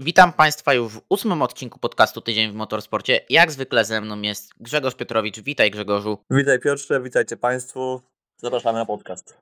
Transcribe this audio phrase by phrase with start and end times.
[0.00, 3.20] Witam Państwa już w ósmym odcinku podcastu Tydzień w Motorsporcie.
[3.30, 5.40] Jak zwykle ze mną jest Grzegorz Piotrowicz.
[5.40, 6.18] Witaj Grzegorzu.
[6.30, 8.00] Witaj Piotrze, witajcie Państwu.
[8.36, 9.36] Zapraszamy na podcast.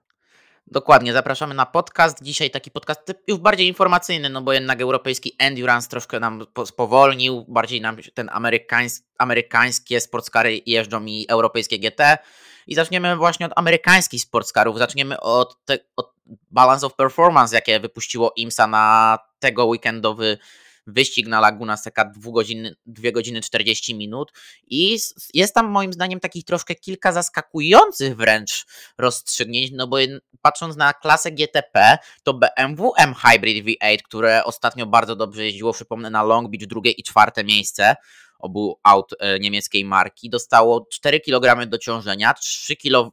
[0.66, 2.22] Dokładnie, zapraszamy na podcast.
[2.22, 7.80] Dzisiaj taki podcast już bardziej informacyjny, no bo jednak europejski endurance troszkę nam spowolnił, bardziej
[7.80, 12.18] nam ten amerykańs amerykańskie sportskary jeżdżą mi europejskie GT.
[12.66, 14.78] I zaczniemy właśnie od amerykańskich sportskarów.
[14.78, 16.11] Zaczniemy od, te, od
[16.50, 20.38] Balance of Performance, jakie wypuściło IMSA na tego weekendowy
[20.86, 24.32] wyścig na Laguna Seca 2 godziny, 2 godziny 40 minut.
[24.66, 24.98] I
[25.34, 28.66] jest tam moim zdaniem takich troszkę kilka zaskakujących wręcz
[28.98, 29.96] rozstrzygnięć, no bo
[30.42, 36.10] patrząc na klasę GTP, to BMW M Hybrid V8, które ostatnio bardzo dobrze jeździło, przypomnę
[36.10, 37.96] na Long Beach drugie i czwarte miejsce,
[38.42, 43.10] obu aut e, niemieckiej marki, dostało 4 kg dociążenia, 3 kW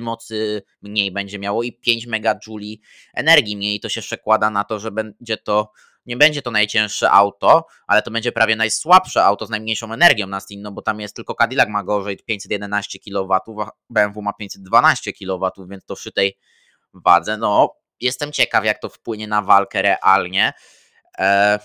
[0.00, 2.28] mocy mniej będzie miało i 5 MJ
[3.14, 3.80] energii mniej.
[3.80, 5.72] To się przekłada na to, że będzie to
[6.06, 10.40] nie będzie to najcięższe auto, ale to będzie prawie najsłabsze auto z najmniejszą energią na
[10.40, 13.38] Steam, no bo tam jest tylko Cadillac ma gorzej 511 kW,
[13.90, 16.38] BMW ma 512 kW, więc to przy tej
[16.94, 20.52] wadze, no jestem ciekaw jak to wpłynie na walkę realnie.
[21.18, 21.58] Eee,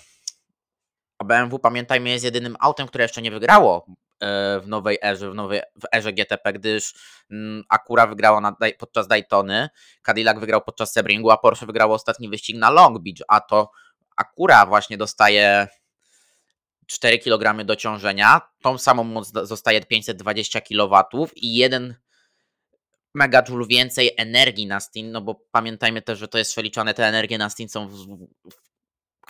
[1.20, 3.86] a BMW, pamiętajmy, jest jedynym autem, które jeszcze nie wygrało
[4.20, 6.94] e, w nowej erze, w, nowej, w erze GTP, gdyż
[7.32, 9.70] mm, Acura wygrała na, podczas Daytony,
[10.02, 13.72] Cadillac wygrał podczas Sebringu, a Porsche wygrało ostatni wyścig na Long Beach, a to
[14.18, 15.68] Acura właśnie dostaje
[16.86, 21.96] 4 kg dociążenia, tą samą moc zostaje 520 kW i 1
[23.14, 27.38] megajoule więcej energii na Steam, no bo pamiętajmy też, że to jest przeliczane, te energie
[27.38, 27.94] na Steam są w,
[28.52, 28.69] w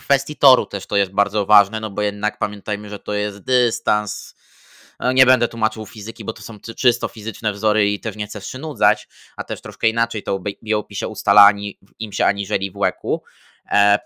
[0.00, 4.34] kwestii toru też to jest bardzo ważne, no bo jednak pamiętajmy, że to jest dystans.
[5.00, 8.40] No, nie będę tłumaczył fizyki, bo to są czysto fizyczne wzory i też nie chcę
[8.40, 13.22] przynudzać, a też troszkę inaczej to BOP się ustala ani, im się aniżeli w łeku.
[13.70, 13.98] E,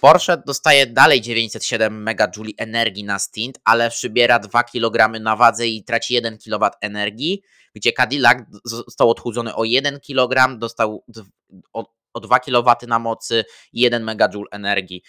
[0.00, 5.84] Porsche dostaje dalej 907 MJ energii na stint, ale przybiera 2 kg na wadze i
[5.84, 7.42] traci 1 kW energii,
[7.74, 11.04] gdzie Cadillac został odchudzony o 1 kg, dostał
[11.72, 15.02] o, o 2 kW na mocy i 1 MJ energii.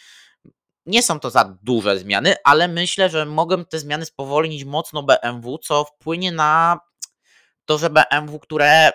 [0.86, 5.58] Nie są to za duże zmiany, ale myślę, że mogą te zmiany spowolnić mocno BMW,
[5.58, 6.80] co wpłynie na
[7.66, 8.92] to, że BMW, które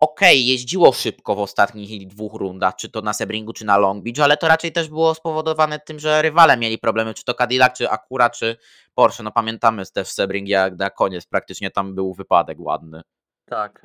[0.00, 4.24] ok, jeździło szybko w ostatnich dwóch rundach, czy to na Sebringu, czy na Long Beach,
[4.24, 7.90] ale to raczej też było spowodowane tym, że rywale mieli problemy, czy to Cadillac, czy
[7.90, 8.56] Acura, czy
[8.94, 9.22] Porsche.
[9.22, 13.02] No pamiętamy też Sebring, jak na koniec praktycznie tam był wypadek ładny.
[13.44, 13.82] Tak,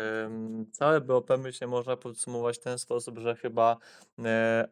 [0.71, 3.77] całe BOP myślę można podsumować w ten sposób, że chyba
[4.25, 4.67] e,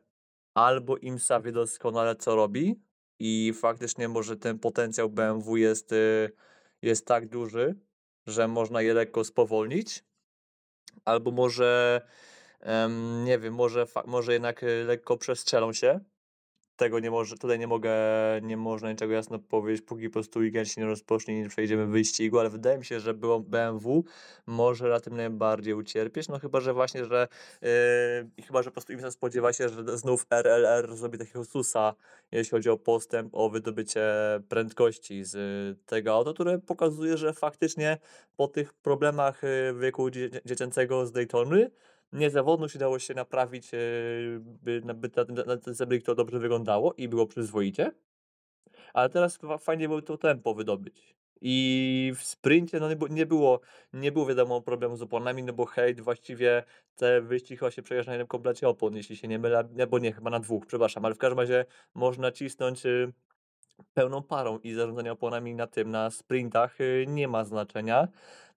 [0.55, 2.81] albo IMSA wie doskonale co robi
[3.19, 6.31] i faktycznie może ten potencjał BMW jest, y,
[6.81, 7.75] jest tak duży,
[8.27, 10.03] że można je lekko spowolnić,
[11.05, 12.01] albo może
[13.23, 15.99] nie wiem, może, może jednak y, lekko przestrzelą się
[16.75, 17.93] tego nie może, tutaj nie mogę,
[18.41, 22.39] nie można niczego jasno powiedzieć, póki po prostu weekend się nie rozpocznie, nie przejdziemy wyścigu,
[22.39, 24.03] ale wydaje mi się, że BMW
[24.45, 27.27] może na tym najbardziej ucierpieć, no chyba, że właśnie, że
[27.61, 31.93] yy, chyba, że po prostu im spodziewa się, że znów RLR zrobi takiego susa,
[32.31, 34.01] jeśli chodzi o postęp, o wydobycie
[34.49, 35.35] prędkości z
[35.85, 37.97] tego auta, które pokazuje, że faktycznie
[38.37, 40.09] po tych problemach y, wieku
[40.45, 41.71] dziecięcego z Daytony,
[42.15, 43.77] niezawodność udało się naprawić, e,
[44.39, 45.09] by, by
[45.47, 47.91] na ten Zebrik to dobrze wyglądało i było przyzwoicie.
[48.93, 51.15] Ale teraz fajnie było to tempo wydobyć.
[51.41, 53.59] I w sprincie no nie, było,
[53.93, 56.63] nie było wiadomo problemu z oponami, no bo hejt właściwie
[56.95, 60.13] te wyścigi chyba się przejeżdża na jednym komplecie opon, jeśli się nie mylę, bo nie,
[60.13, 63.13] chyba na dwóch, przepraszam, ale w każdym razie można cisnąć y,
[63.93, 68.07] pełną parą i zarządzanie oponami na tym, na sprintach y, nie ma znaczenia.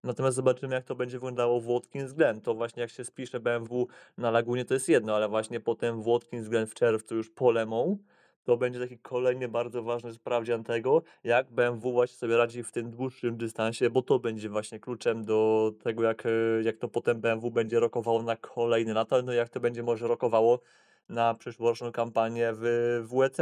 [0.03, 2.41] Natomiast zobaczymy, jak to będzie wyglądało w Watkins Glen.
[2.41, 3.87] To właśnie jak się spisze BMW
[4.17, 7.97] na Lagunie, to jest jedno, ale właśnie potem Watkins Glen w czerwcu już polemą,
[8.43, 12.91] to będzie taki kolejny bardzo ważny sprawdzian tego, jak BMW właśnie sobie radzi w tym
[12.91, 16.23] dłuższym dystansie, bo to będzie właśnie kluczem do tego, jak,
[16.63, 20.59] jak to potem BMW będzie rokowało na kolejne lata, no jak to będzie może rokowało
[21.09, 22.63] na przyszłoroczną kampanię w
[23.11, 23.37] WEC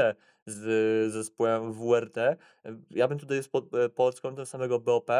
[0.45, 2.15] z zespołem WRT.
[2.91, 3.65] Ja bym tutaj pod,
[3.95, 5.11] pod kątem samego BOP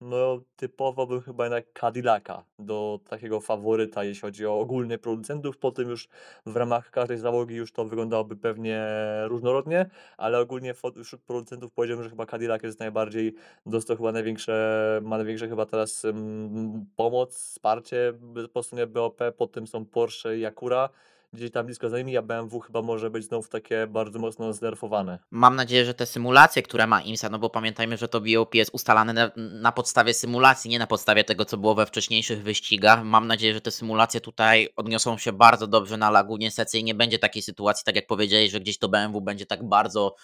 [0.00, 5.58] no, typowo bym chyba jednak Cadillaca do takiego faworyta, jeśli chodzi o ogólnych producentów.
[5.58, 6.08] Potem już
[6.46, 8.86] w ramach każdej załogi już to wyglądałoby pewnie
[9.24, 13.34] różnorodnie, ale ogólnie wśród producentów powiedziałbym, że chyba Cadillac jest najbardziej,
[13.66, 18.12] dostał chyba największe, ma największe chyba teraz um, pomoc, wsparcie
[18.52, 20.88] po stronie BOP, potem są Porsche i Acura
[21.36, 25.18] gdzieś tam blisko za nimi, a BMW chyba może być znów takie bardzo mocno znerfowane.
[25.30, 28.70] Mam nadzieję, że te symulacje, które ma IMSA, no bo pamiętajmy, że to BOP jest
[28.74, 33.04] ustalane na, na, podstawie symulacji, nie na podstawie tego, co było we wcześniejszych wyścigach.
[33.04, 36.94] Mam nadzieję, że te symulacje tutaj odniosą się bardzo dobrze na lagunie secy i nie
[36.94, 40.14] będzie takiej sytuacji, tak jak powiedzieli, że gdzieś to BMW będzie tak bardzo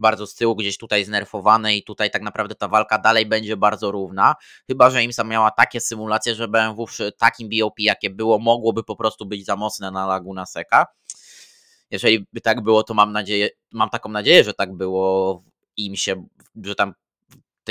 [0.00, 3.90] bardzo z tyłu, gdzieś tutaj znerfowane i tutaj tak naprawdę ta walka dalej będzie bardzo
[3.90, 4.34] równa.
[4.66, 8.96] Chyba, że IMSA miała takie symulacje, że BMW przy takim BOP, jakie było, mogłoby po
[8.96, 10.86] prostu być za mocne na Laguna Seca.
[11.90, 15.44] Jeżeli by tak było, to mam nadzieję, mam taką nadzieję, że tak było w
[15.76, 16.24] IMSie,
[16.62, 16.94] że tam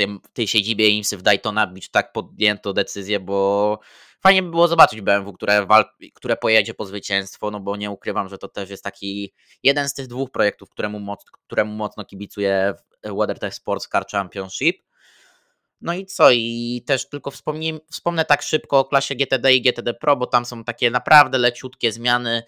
[0.00, 3.78] tym, w tej siedzibie IMSy w Daytona Beach tak podjęto decyzję, bo
[4.20, 5.66] fajnie by było zobaczyć BMW, które,
[6.14, 9.32] które pojedzie po zwycięstwo, no bo nie ukrywam, że to też jest taki
[9.62, 12.74] jeden z tych dwóch projektów, któremu, moc, któremu mocno kibicuję
[13.04, 14.82] w WeatherTech Sports Car Championship.
[15.80, 16.30] No i co?
[16.30, 20.44] I też tylko wspomnę, wspomnę tak szybko o klasie GTD i GTD Pro, bo tam
[20.44, 22.42] są takie naprawdę leciutkie zmiany.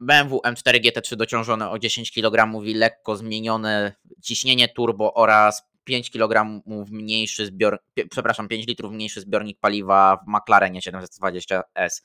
[0.00, 3.92] BMW M4 GT3 dociążone o 10 kg i lekko zmienione
[4.22, 7.78] ciśnienie turbo oraz 5 kg mniejszy zbior,
[8.10, 12.02] przepraszam, 5 litrów mniejszy zbiornik paliwa w McLarenie 720S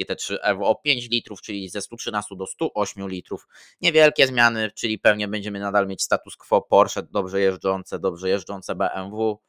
[0.00, 3.46] GT3 Evo o 5 litrów, czyli ze 113 do 108 litrów.
[3.80, 9.40] Niewielkie zmiany, czyli pewnie będziemy nadal mieć status quo Porsche, dobrze jeżdżące, dobrze jeżdżące BMW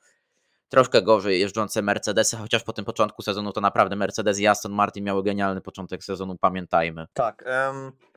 [0.69, 5.03] troszkę gorzej jeżdżące Mercedesy, chociaż po tym początku sezonu to naprawdę Mercedes i Aston Martin
[5.03, 7.05] miały genialny początek sezonu, pamiętajmy.
[7.13, 7.45] Tak,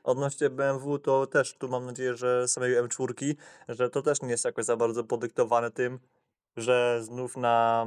[0.03, 3.35] odnośnie BMW to też tu mam nadzieję, że samej M4,
[3.69, 5.99] że to też nie jest jakoś za bardzo podyktowane tym,
[6.57, 7.87] że znów na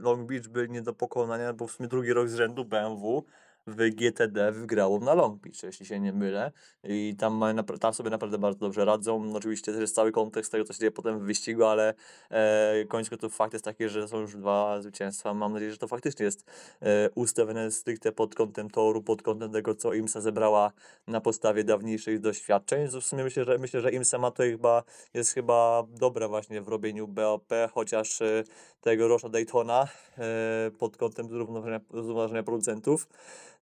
[0.00, 3.24] Long Beach byli nie do pokonania, bo w sumie drugi rok z rzędu BMW
[3.66, 6.52] w GTD wygrało na Long Beach, jeśli się nie mylę.
[6.84, 7.44] I tam,
[7.80, 9.32] tam sobie naprawdę bardzo dobrze radzą.
[9.34, 11.94] Oczywiście to jest cały kontekst tego, co się dzieje potem w wyścigu, ale
[12.30, 15.34] e, koniec końców fakt jest taki, że są już dwa zwycięstwa.
[15.34, 16.44] Mam nadzieję, że to faktycznie jest
[16.82, 20.72] e, ustawione stricte pod kątem toru, pod kątem tego, co IMSA zebrała
[21.06, 22.88] na podstawie dawniejszych doświadczeń.
[22.88, 24.82] W sumie myślę, że myślę, że IMSA ma to chyba,
[25.14, 28.44] jest chyba dobre właśnie w robieniu BOP, chociaż e,
[28.80, 33.08] tego Rosza Daytona e, pod kątem zrównoważenia, zrównoważenia producentów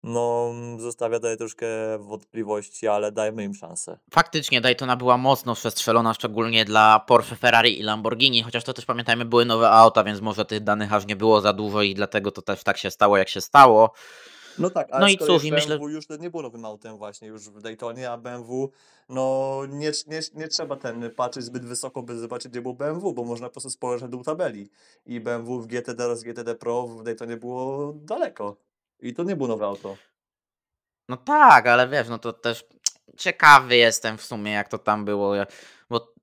[0.03, 1.67] no zostawia tutaj troszkę
[1.99, 3.99] wątpliwości, ale dajmy im szansę.
[4.11, 9.25] Faktycznie Daytona była mocno przestrzelona, szczególnie dla Porsche, Ferrari i Lamborghini, chociaż to też pamiętajmy
[9.25, 12.43] były nowe auta, więc może tych danych aż nie było za dużo i dlatego to
[12.43, 13.93] też tak się stało, jak się stało.
[14.59, 15.79] No tak, ale no i cóż, i myślę...
[15.89, 18.71] już nie było nowym autem właśnie już w Daytonie, a BMW,
[19.09, 23.25] no nie, nie, nie trzeba ten patrzeć zbyt wysoko, by zobaczyć, gdzie był BMW, bo
[23.25, 24.71] można po prostu spojrzeć na dół tabeli.
[25.07, 28.57] I BMW w GTD oraz GTD Pro w Daytonie było daleko.
[29.01, 29.97] I to nie było nowe auto.
[31.09, 32.65] No tak, ale wiesz, no to też
[33.17, 35.35] ciekawy jestem w sumie, jak to tam było,
[35.91, 36.15] bo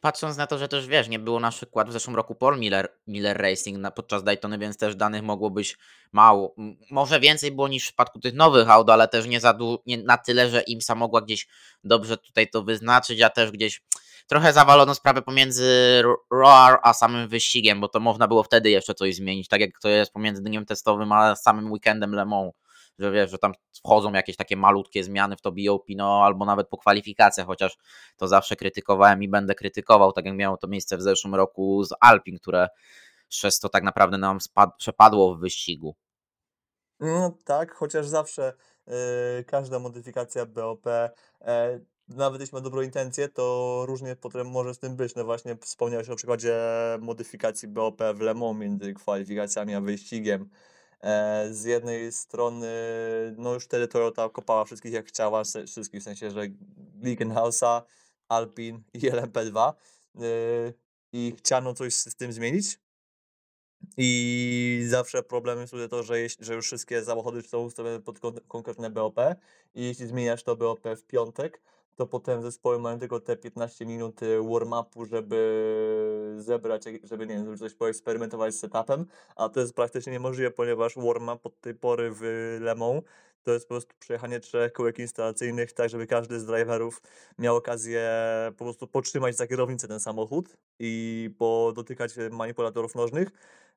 [0.00, 2.88] patrząc na to, że też wiesz, nie było na przykład w zeszłym roku Paul Miller,
[3.06, 5.78] Miller Racing na, podczas Daytony, więc też danych mogło być
[6.12, 6.54] mało.
[6.90, 10.18] Może więcej było niż w przypadku tych nowych aut, ale też nie, za nie na
[10.18, 11.48] tyle, że IMSA mogła gdzieś
[11.84, 13.82] dobrze tutaj to wyznaczyć, a też gdzieś
[14.26, 19.16] trochę zawalono sprawę pomiędzy ROAR a samym wyścigiem, bo to można było wtedy jeszcze coś
[19.16, 22.52] zmienić, tak jak to jest pomiędzy dniem testowym a samym weekendem Le Mans,
[22.98, 23.52] że wiesz, że tam
[23.84, 27.76] wchodzą jakieś takie malutkie zmiany w to BOP, no albo nawet po kwalifikacjach, chociaż
[28.16, 31.94] to zawsze krytykowałem i będę krytykował, tak jak miało to miejsce w zeszłym roku z
[32.00, 32.68] Alpin, które
[33.28, 34.38] przez to tak naprawdę nam
[34.78, 35.96] przepadło w wyścigu.
[37.00, 38.52] No tak, chociaż zawsze
[38.86, 38.94] yy,
[39.46, 44.96] każda modyfikacja BOP yy, nawet jeśli ma dobrą intencję, to różnie potem może z tym
[44.96, 45.14] być.
[45.14, 46.56] No właśnie wspomniałeś o przykładzie
[47.00, 50.50] modyfikacji BOP w Le Mans między kwalifikacjami a wyścigiem.
[51.00, 52.68] E, z jednej strony,
[53.36, 56.48] no już wtedy Toyota kopała wszystkich jak chciała, wszystkich w sensie, że
[57.02, 57.82] Glickenhausa,
[58.28, 60.22] Alpin i LMP2 e,
[61.12, 62.78] i chciano coś z tym zmienić.
[63.96, 68.20] I zawsze problemem jest tutaj to, że, jeśli, że już wszystkie samochody są ustawione pod
[68.48, 69.16] konkretne BOP
[69.74, 71.60] i jeśli zmieniasz to BOP w piątek,
[71.96, 77.58] to potem zespoły mają tylko te 15 minut y, warm-upu, żeby zebrać, żeby nie wiem,
[77.58, 82.20] coś poeksperymentować z setupem, a to jest praktycznie niemożliwe, ponieważ warm-up od tej pory w
[82.60, 83.02] Le Mans
[83.44, 87.02] to jest po prostu przejechanie trzech kółek instalacyjnych, tak żeby każdy z driverów
[87.38, 88.10] miał okazję
[88.58, 93.28] po prostu potrzymać za kierownicę ten samochód i podotykać manipulatorów nożnych,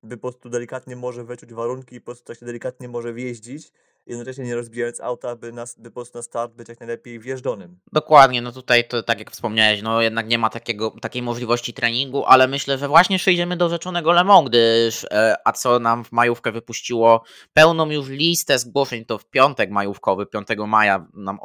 [0.03, 3.71] by po prostu delikatnie może wyczuć warunki i po prostu tak się delikatnie może wjeździć
[4.07, 7.79] jednocześnie nie rozbijając auta, by, nas, by po prostu na start być jak najlepiej wjeżdżonym.
[7.93, 12.25] Dokładnie, no tutaj to tak jak wspomniałeś, no jednak nie ma takiego, takiej możliwości treningu,
[12.25, 16.11] ale myślę, że właśnie przejdziemy do rzeczonego Le Mans, gdyż e, a co nam w
[16.11, 17.23] majówkę wypuściło
[17.53, 21.39] pełną już listę zgłoszeń, to w piątek majówkowy, 5 maja nam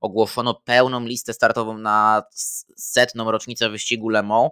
[0.00, 2.22] ogłoszono pełną listę startową na
[2.76, 4.50] setną rocznicę wyścigu Le Mans.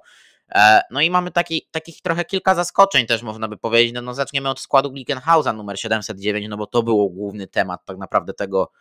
[0.55, 3.93] E, no i mamy taki, takich trochę kilka zaskoczeń też można by powiedzieć.
[3.95, 7.99] No, no zaczniemy od składu Glickenhausa numer 709, no bo to był główny temat tak
[7.99, 8.73] naprawdę tego,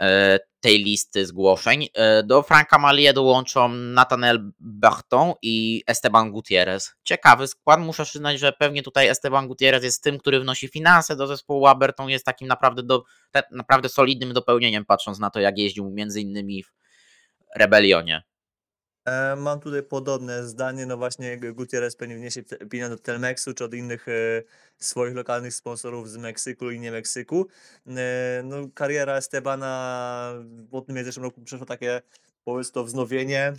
[0.00, 1.88] e, tej listy zgłoszeń.
[1.94, 6.94] E, do Franka Malie dołączą Nathaniel Berton i Esteban Gutierrez.
[7.04, 11.26] Ciekawy skład, muszę przyznać, że pewnie tutaj Esteban Gutierrez jest tym, który wnosi finanse do
[11.26, 15.58] zespołu, a Berton jest takim naprawdę, do, te, naprawdę solidnym dopełnieniem, patrząc na to, jak
[15.58, 16.72] jeździł między innymi w
[17.56, 18.22] Rebelionie.
[19.04, 23.74] E, mam tutaj podobne zdanie, no właśnie Gutierrez pewnie wniesie pieniądze od Telmexu czy od
[23.74, 24.42] innych e,
[24.78, 27.46] swoich lokalnych sponsorów z Meksyku i nie Meksyku.
[27.86, 30.32] E, no kariera Estebana
[30.72, 32.02] w tym zeszłym roku przeszło takie,
[32.44, 33.52] powiedz to wznowienie,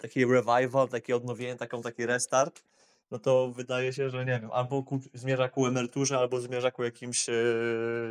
[0.00, 2.62] taki revival, takie odnowienie, taką, taki restart.
[3.10, 6.84] No to wydaje się, że nie wiem, albo ku, zmierza ku emeryturze, albo zmierza ku
[6.84, 7.34] jakimś e,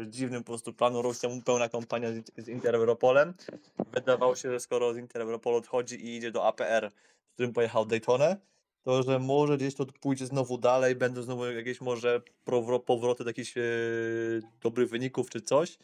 [0.08, 1.02] dziwnym po prostu planu.
[1.02, 3.34] Rosja mu pełna kampania z, z Inter Europolem.
[3.94, 6.92] Wydawało się, że skoro z Inter Europol odchodzi i idzie do APR,
[7.30, 8.38] z którym pojechał Daytonę,
[8.84, 13.30] to że może gdzieś to pójdzie znowu dalej, będą znowu jakieś może powro- powroty do
[13.30, 13.62] jakichś e,
[14.62, 15.78] dobrych wyników czy coś.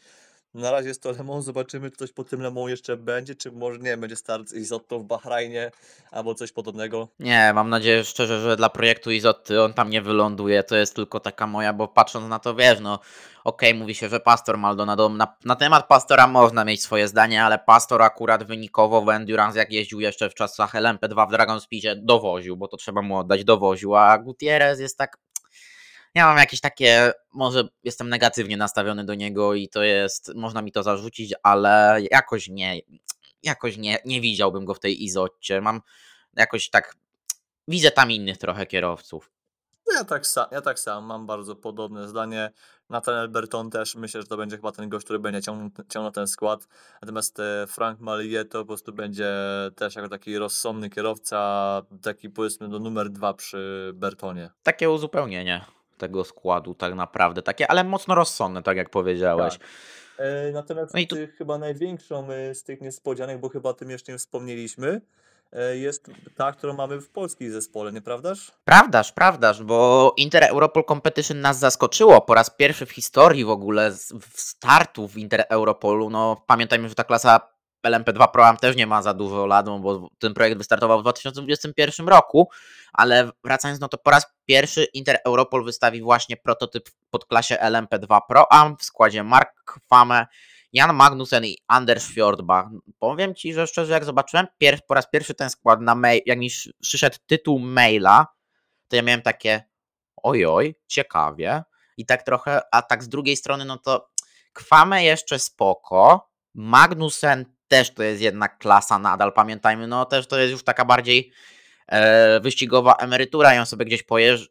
[0.54, 3.34] Na razie jest to Le Mans, zobaczymy, czy coś po tym Le Mans jeszcze będzie,
[3.34, 5.70] czy może nie, będzie start z Izotto w Bahrajnie
[6.10, 7.08] albo coś podobnego.
[7.18, 10.62] Nie, mam nadzieję szczerze, że dla projektu Izotty on tam nie wyląduje.
[10.62, 12.98] To jest tylko taka moja, bo patrząc na to, wiesz, no
[13.44, 17.58] okej, mówi się, że Pastor Maldonado, na, na temat Pastora można mieć swoje zdanie, ale
[17.58, 22.56] Pastor akurat wynikowo w Endurance, jak jeździł jeszcze w czasach LMP2 w Dragon Speedzie, dowoził,
[22.56, 25.18] bo to trzeba mu oddać, dowoził, a Gutierrez jest tak...
[26.14, 30.72] Ja mam jakieś takie, może jestem negatywnie nastawiony do niego i to jest, można mi
[30.72, 32.80] to zarzucić, ale jakoś nie,
[33.42, 35.60] jakoś nie, nie widziałbym go w tej Izotcie.
[35.60, 35.80] Mam
[36.36, 36.94] jakoś tak,
[37.68, 39.30] widzę tam innych trochę kierowców.
[39.86, 42.50] No ja tak, sam, ja tak sam mam bardzo podobne zdanie.
[42.90, 46.26] Nathaniel Berton też myślę, że to będzie chyba ten gość, który będzie ciągnął, ciągnął ten
[46.26, 46.68] skład.
[47.02, 49.32] Natomiast e, Frank Malie to po prostu będzie
[49.76, 54.50] też jako taki rozsądny kierowca, taki powiedzmy do numer dwa przy Bertonie.
[54.62, 55.64] Takie uzupełnienie
[55.98, 59.58] tego składu tak naprawdę, takie, ale mocno rozsądne, tak jak powiedziałeś.
[59.58, 59.68] Tak.
[60.18, 63.90] E, natomiast No i tu- chyba największą e, z tych niespodzianek, bo chyba o tym
[63.90, 65.00] jeszcze nie wspomnieliśmy,
[65.52, 68.52] e, jest ta, którą mamy w polskiej zespole, nieprawdaż?
[68.64, 73.90] Prawdaż, prawdaż, bo Inter Europol Competition nas zaskoczyło po raz pierwszy w historii w ogóle
[74.30, 76.10] w startu w Inter Europolu.
[76.10, 77.53] No, pamiętajmy, że ta klasa
[77.84, 82.08] LMP2 Pro Am też nie ma za dużo lat, bo ten projekt wystartował w 2021
[82.08, 82.48] roku,
[82.92, 88.20] ale wracając, no to po raz pierwszy Inter Europol wystawi właśnie prototyp w podklasie LMP2
[88.28, 90.26] Pro Am w składzie Mark Fame,
[90.72, 92.66] Jan Magnussen i Anders Fjordbach.
[92.98, 96.38] Powiem Ci, że szczerze, jak zobaczyłem pier- po raz pierwszy ten skład na mail, jak
[96.38, 98.26] mi sz- przyszedł tytuł maila,
[98.88, 99.64] to ja miałem takie
[100.16, 101.62] ojoj, ciekawie.
[101.96, 104.08] I tak trochę, a tak z drugiej strony, no to
[104.52, 110.52] Kwame jeszcze spoko, Magnussen też to jest jednak klasa nadal, pamiętajmy, no też to jest
[110.52, 111.32] już taka bardziej
[111.86, 114.48] e, wyścigowa emerytura on sobie gdzieś pojeżdż,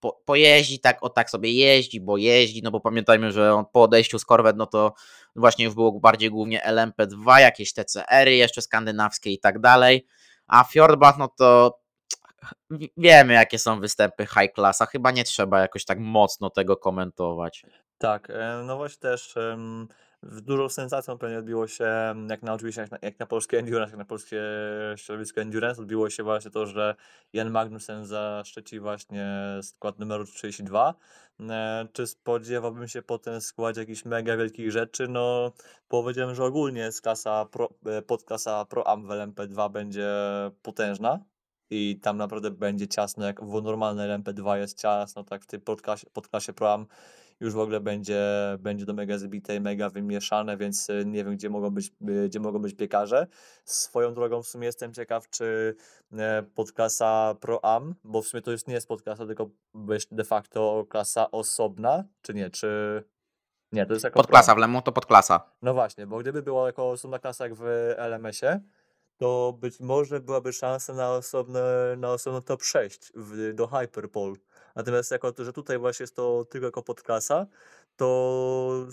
[0.00, 3.82] po, pojeździ, tak o tak sobie jeździ, bo jeździ, no bo pamiętajmy, że on po
[3.82, 4.94] odejściu z Corvette, no to
[5.36, 10.06] właśnie już było bardziej głównie LMP2, jakieś TCR-y jeszcze skandynawskie i tak dalej,
[10.46, 11.78] a Fjordbach, no to
[12.96, 17.66] wiemy jakie są występy high classa, chyba nie trzeba jakoś tak mocno tego komentować.
[17.98, 19.36] Tak, e, no właśnie też z
[20.42, 23.90] dużą sensacją pewnie odbiło się, em, jak na oczywiście jak na, jak na polskie endurance,
[23.90, 24.42] jak na polskie
[24.96, 26.94] środowisko endurance, odbiło się właśnie to, że
[27.32, 30.94] Jan Magnussen zaszczyci właśnie skład numeru 32.
[31.40, 35.08] E, Czy spodziewałbym się po tym składzie jakichś mega wielkich rzeczy?
[35.08, 35.52] No
[35.88, 40.10] powiedziałem, że ogólnie klasa pro, e, podklasa Pro Am w LMP2 będzie
[40.62, 41.24] potężna.
[41.70, 46.06] I tam naprawdę będzie ciasno, jak w normalnej LMP2 jest ciasno, tak w tej podklasie,
[46.12, 46.86] podklasie Pro Am
[47.40, 48.22] już w ogóle będzie,
[48.58, 52.28] będzie do mega zbite i mega wymieszane, więc y, nie wiem, gdzie mogą być, y,
[52.28, 53.26] gdzie mogą być piekarze.
[53.64, 55.76] Swoją drogą w sumie jestem ciekaw, czy
[56.12, 59.50] e, podklasa Pro Am, bo w sumie to już nie jest podklasa, tylko
[60.10, 63.02] de facto klasa osobna, czy nie, czy...
[63.72, 64.22] Nie, to jest jako Pro.
[64.22, 65.50] Podklasa w Lemu to podklasa.
[65.62, 67.62] No właśnie, bo gdyby była jako osobna klasa jak w
[67.96, 68.60] LMS-ie,
[69.16, 74.34] to być może byłaby szansa na osobne, na osobno top 6 w, do Hyperpole.
[74.74, 77.46] Natomiast jako to, że tutaj właśnie jest to tylko jako podklasa,
[77.96, 78.86] to,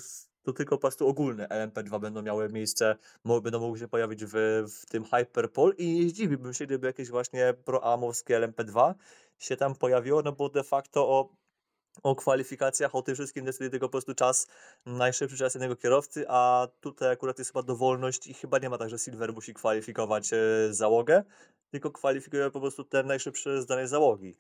[0.44, 2.96] to tylko po prostu ogólne LMP2 będą miały miejsce,
[3.44, 4.34] będą mogły się pojawić w,
[4.68, 8.94] w tym Hyperpole i nie zdziwiłbym się, gdyby jakieś właśnie proamowskie LMP2
[9.38, 11.41] się tam pojawiło, no bo de facto o
[12.04, 14.48] o kwalifikacjach, o tym wszystkim decyduje tylko po prostu czas,
[14.86, 18.90] najszybszy czas jednego kierowcy, a tutaj akurat jest chyba dowolność i chyba nie ma tak,
[18.90, 20.38] że Silver musi kwalifikować e,
[20.70, 21.24] załogę,
[21.72, 24.36] tylko kwalifikuje po prostu ten najszybszy z danej załogi.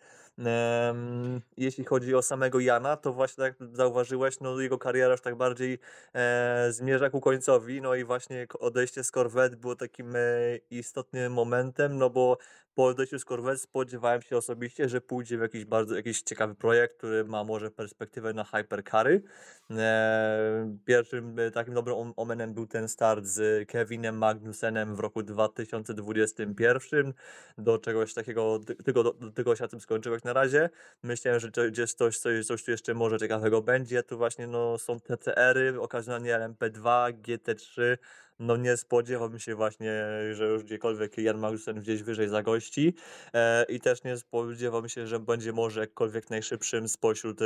[1.57, 5.79] Jeśli chodzi o samego Jana, to właśnie tak zauważyłeś, no jego kariera już tak bardziej
[6.13, 10.19] e, zmierza ku końcowi, no i właśnie odejście z Corvette było takim e,
[10.69, 12.37] istotnym momentem, no bo
[12.75, 16.97] po odejściu z Corvette spodziewałem się osobiście, że pójdzie w jakiś bardzo jakiś ciekawy projekt,
[16.97, 19.23] który ma może perspektywę na hypercary.
[19.69, 25.23] Eee, pierwszym e, takim dobrym om- omenem był ten start z Kevinem Magnusenem w roku
[25.23, 27.13] 2021.
[27.57, 30.69] Do czegoś takiego, ty- tylko do, do tego tym skończyło jak na razie.
[31.03, 34.03] Myślałem, że gdzieś coś, coś, coś tu jeszcze może ciekawego będzie.
[34.03, 37.97] Tu właśnie no, są TCR-y, okazjonalnie LMP2, GT3.
[38.41, 39.91] No nie spodziewałbym się właśnie,
[40.33, 42.93] że już gdziekolwiek Jan Magnussen gdzieś wyżej zagości
[43.33, 47.45] e, i też nie spodziewałbym się, że będzie może jakkolwiek najszybszym spośród e,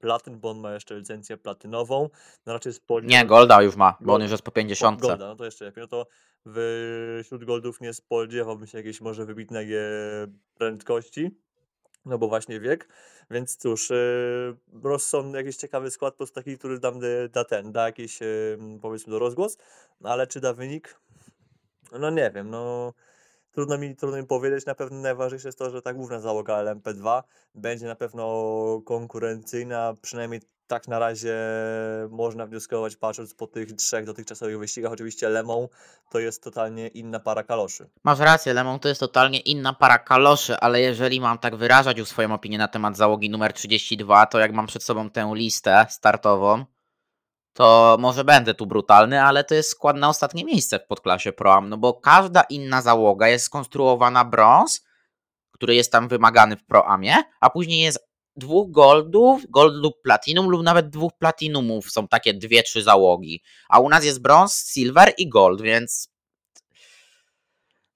[0.00, 2.08] platyn, bo on ma jeszcze licencję platynową.
[2.46, 5.00] No raczej spodziewam Nie, Golda już ma, bo on już jest po o, 50.
[5.00, 5.82] Golda, no to jeszcze lepiej.
[5.82, 6.06] No to
[7.22, 9.80] wśród Goldów nie spodziewałbym się jakiejś może wybitnej e,
[10.54, 11.30] prędkości,
[12.06, 12.88] no bo właśnie wiek.
[13.30, 17.72] Więc cóż, yy, Rosson jakiś ciekawy skład, po prostu taki, który dam, e, da ten,
[17.72, 18.26] da jakiś e,
[18.82, 19.58] powiedzmy do rozgłos,
[20.00, 21.00] no ale czy da wynik?
[21.98, 22.92] No nie wiem, no
[23.52, 24.66] trudno mi, trudno mi powiedzieć.
[24.66, 27.22] Na pewno najważniejsze jest to, że ta główna załoga LMP2
[27.54, 31.36] będzie na pewno konkurencyjna, przynajmniej tak na razie
[32.10, 34.92] można wnioskować, patrząc po tych trzech dotychczasowych wyścigach.
[34.92, 35.68] Oczywiście Lemą
[36.10, 37.90] to jest totalnie inna para kaloszy.
[38.04, 42.08] Masz rację, Lemon to jest totalnie inna para kaloszy, ale jeżeli mam tak wyrażać już
[42.08, 46.64] swoją opinię na temat załogi numer 32, to jak mam przed sobą tę listę startową,
[47.52, 51.54] to może będę tu brutalny, ale to jest skład na ostatnie miejsce w podklasie Pro
[51.54, 54.84] Am, no bo każda inna załoga jest skonstruowana brąz,
[55.52, 60.48] który jest tam wymagany w Pro Amie, a później jest dwóch goldów, gold lub platinum
[60.48, 65.12] lub nawet dwóch platinumów, są takie dwie, trzy załogi, a u nas jest brąz, silver
[65.18, 66.08] i gold, więc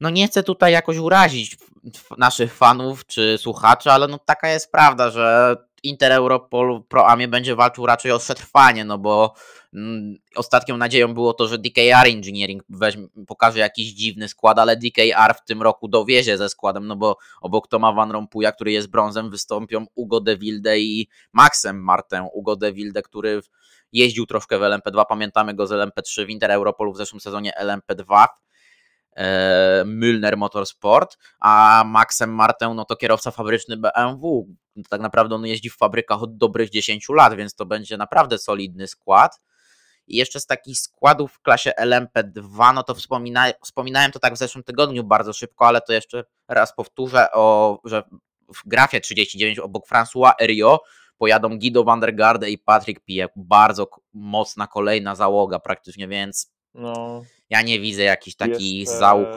[0.00, 1.56] no nie chcę tutaj jakoś urazić
[2.18, 7.54] naszych fanów czy słuchaczy, ale no taka jest prawda, że Inter Europol Pro Amie będzie
[7.56, 9.34] walczył raczej o przetrwanie, no bo
[10.36, 12.62] ostatnią nadzieją było to, że DKR Engineering
[13.26, 17.68] pokaże jakiś dziwny skład, ale DKR w tym roku dowiezie ze składem, no bo obok
[17.68, 22.28] Toma Van Rompuya, który jest brązem, wystąpią Ugo de Wilde i Maxem Martę.
[22.32, 23.40] Ugo de Wilde, który
[23.92, 28.26] jeździł troszkę w LMP2, pamiętamy go z LMP3 w Inter Europolu w zeszłym sezonie LMP2
[29.16, 34.48] e, Müllner Motorsport, a Maxem Martę no to kierowca fabryczny BMW.
[34.88, 38.88] Tak naprawdę on jeździ w fabrykach od dobrych 10 lat, więc to będzie naprawdę solidny
[38.88, 39.40] skład.
[40.08, 44.38] I jeszcze z takich składów w klasie LMP2, no to wspomina, wspominałem to tak w
[44.38, 48.02] zeszłym tygodniu bardzo szybko, ale to jeszcze raz powtórzę, o, że
[48.54, 50.80] w grafie 39 obok François Erio
[51.18, 53.32] pojadą Guido van der Garde i Patrick Pijek.
[53.36, 59.28] Bardzo mocna kolejna załoga praktycznie, więc No, ja nie widzę jakichś takich jeszcze załóg.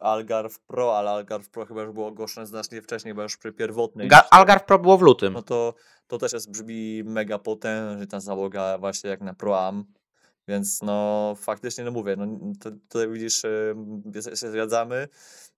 [0.00, 4.08] Algarve Pro, ale Algarve Pro chyba już było ogłoszone znacznie wcześniej, bo już przy pierwotnej
[4.08, 4.28] Ga-.
[4.30, 5.32] Algarve Pro było w lutym.
[5.32, 5.74] No to,
[6.06, 9.84] to też jest, brzmi mega potężnie ta załoga właśnie jak na Pro Am.
[10.48, 12.26] Więc no faktycznie no mówię, no
[12.60, 13.42] to, tutaj widzisz,
[14.34, 15.08] się zgadzamy,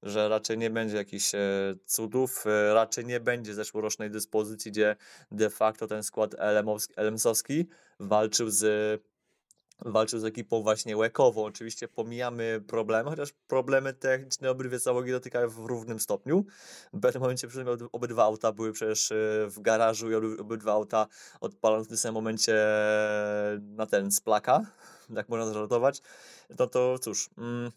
[0.03, 1.39] że raczej nie będzie jakichś e,
[1.87, 4.97] cudów, e, raczej nie będzie zeszłorocznej dyspozycji, gdzie
[5.31, 7.65] de facto ten skład LM-owski- LM-sowski
[8.01, 8.65] walczył z
[9.85, 11.45] walczył z ekipą właśnie łekową.
[11.45, 16.45] Oczywiście pomijamy problemy, chociaż problemy techniczne obydwie załogi dotykają w równym stopniu.
[16.93, 17.49] W pewnym momencie
[17.93, 19.15] obydwa auta były przecież e,
[19.49, 21.07] w garażu i oby- obydwa auta
[21.41, 24.61] odpalone w tym samym momencie e, na ten z plaka,
[25.15, 26.03] tak można zażartować.
[26.59, 27.71] No to cóż, mm,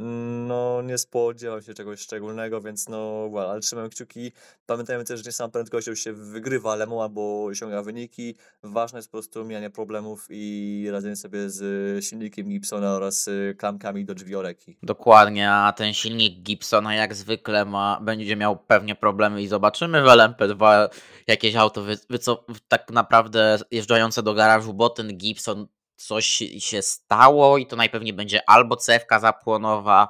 [0.00, 4.32] no nie spodziewam się czegoś szczególnego, więc no well, ale trzymam kciuki.
[4.66, 8.36] Pamiętajmy też, że nie samą prędkością się wygrywa Lemą albo osiąga wyniki.
[8.62, 14.04] Ważne jest po prostu mijanie problemów i radzenie sobie z silnikiem Gibsona oraz y, klamkami
[14.04, 14.78] do drzwi Oreki.
[14.82, 20.06] Dokładnie, a ten silnik Gibsona jak zwykle ma, będzie miał pewnie problemy i zobaczymy w
[20.06, 20.88] LMP2
[21.26, 25.66] jakieś auto, wy, wy, co, tak naprawdę jeżdżające do garażu, bo ten Gibson
[26.06, 30.08] coś się stało i to najpewniej będzie albo cewka zapłonowa,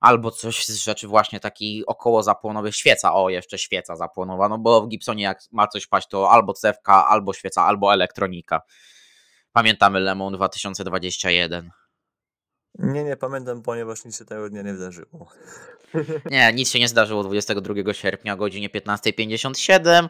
[0.00, 4.82] albo coś z rzeczy właśnie taki około zapłonowych, świeca, o jeszcze świeca zapłonowa, no bo
[4.82, 8.62] w Gibsonie jak ma coś paść to albo cewka, albo świeca, albo elektronika.
[9.52, 11.79] Pamiętamy Lemon 2021.
[12.78, 15.28] Nie, nie pamiętam, ponieważ nic się tego dnia nie wydarzyło.
[16.30, 20.08] Nie, nic się nie zdarzyło 22 sierpnia o godzinie 15.57.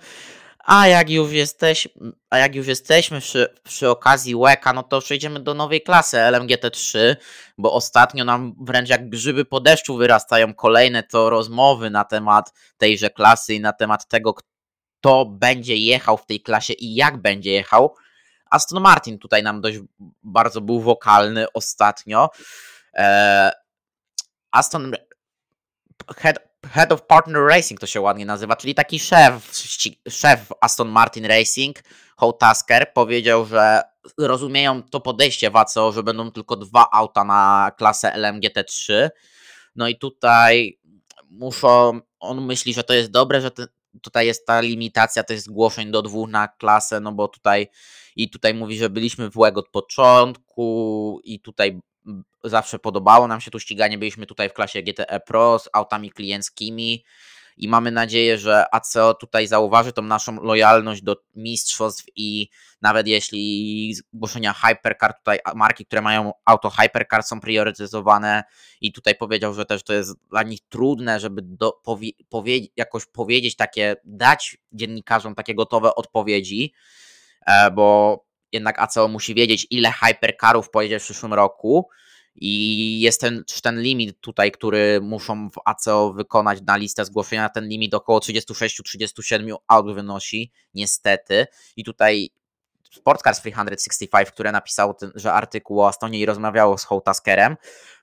[0.65, 1.89] A jak już, jesteś,
[2.31, 7.17] a jak już jesteśmy przy, przy okazji łeka, no to przejdziemy do nowej klasy LMGT3,
[7.59, 13.11] bo ostatnio nam wręcz jak grzyby po deszczu wyrastają kolejne to rozmowy na temat tejże
[13.11, 17.95] klasy i na temat tego, kto będzie jechał w tej klasie i jak będzie jechał.
[18.51, 19.79] Aston Martin tutaj nam dość
[20.23, 22.31] bardzo był wokalny ostatnio.
[22.95, 23.51] Eee,
[24.51, 24.93] Aston
[26.17, 29.53] head, head of Partner Racing to się ładnie nazywa, czyli taki szef,
[30.09, 31.79] szef Aston Martin Racing,
[32.17, 33.83] Holt Tasker, powiedział, że
[34.19, 39.09] rozumieją to podejście WACO, że będą tylko dwa auta na klasę LMGT3.
[39.77, 40.79] No i tutaj
[41.31, 43.67] muszą, on myśli, że to jest dobre, że te,
[44.03, 47.69] tutaj jest ta limitacja tych zgłoszeń do dwóch na klasę, no bo tutaj
[48.17, 51.81] i tutaj mówi, że byliśmy w łeg od początku i tutaj
[52.45, 57.05] zawsze podobało nam się tu ściganie, byliśmy tutaj w klasie GTE Pro z autami klienckimi
[57.57, 62.49] i mamy nadzieję, że ACO tutaj zauważy tą naszą lojalność do mistrzostw i
[62.83, 68.43] nawet jeśli zgłoszenia Hypercar, tutaj marki, które mają auto Hypercar są priorytetyzowane
[68.81, 73.07] i tutaj powiedział, że też to jest dla nich trudne, żeby do, powie, powie, jakoś
[73.07, 76.73] powiedzieć takie, dać dziennikarzom takie gotowe odpowiedzi,
[77.47, 78.19] e, bo
[78.53, 81.89] jednak ACO musi wiedzieć, ile Hypercarów pojedzie w przyszłym roku,
[82.35, 87.49] i jest ten, ten limit tutaj, który muszą w ACO wykonać na listę zgłoszenia.
[87.49, 91.47] Ten limit około 36-37 aut wynosi, niestety.
[91.77, 92.31] I tutaj
[92.91, 97.57] Sportcars 365, które napisał ten, że artykuł o Astonie i rozmawiało z Hołtaskerem,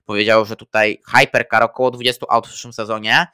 [0.04, 3.26] powiedział, że tutaj Hypercar około 20 aut w przyszłym sezonie,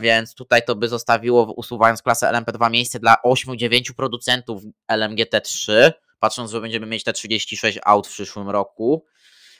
[0.00, 6.60] więc tutaj to by zostawiło, usuwając klasę LMP2, miejsce dla 8-9 producentów LMGT3, patrząc, że
[6.60, 9.04] będziemy mieć te 36 aut w przyszłym roku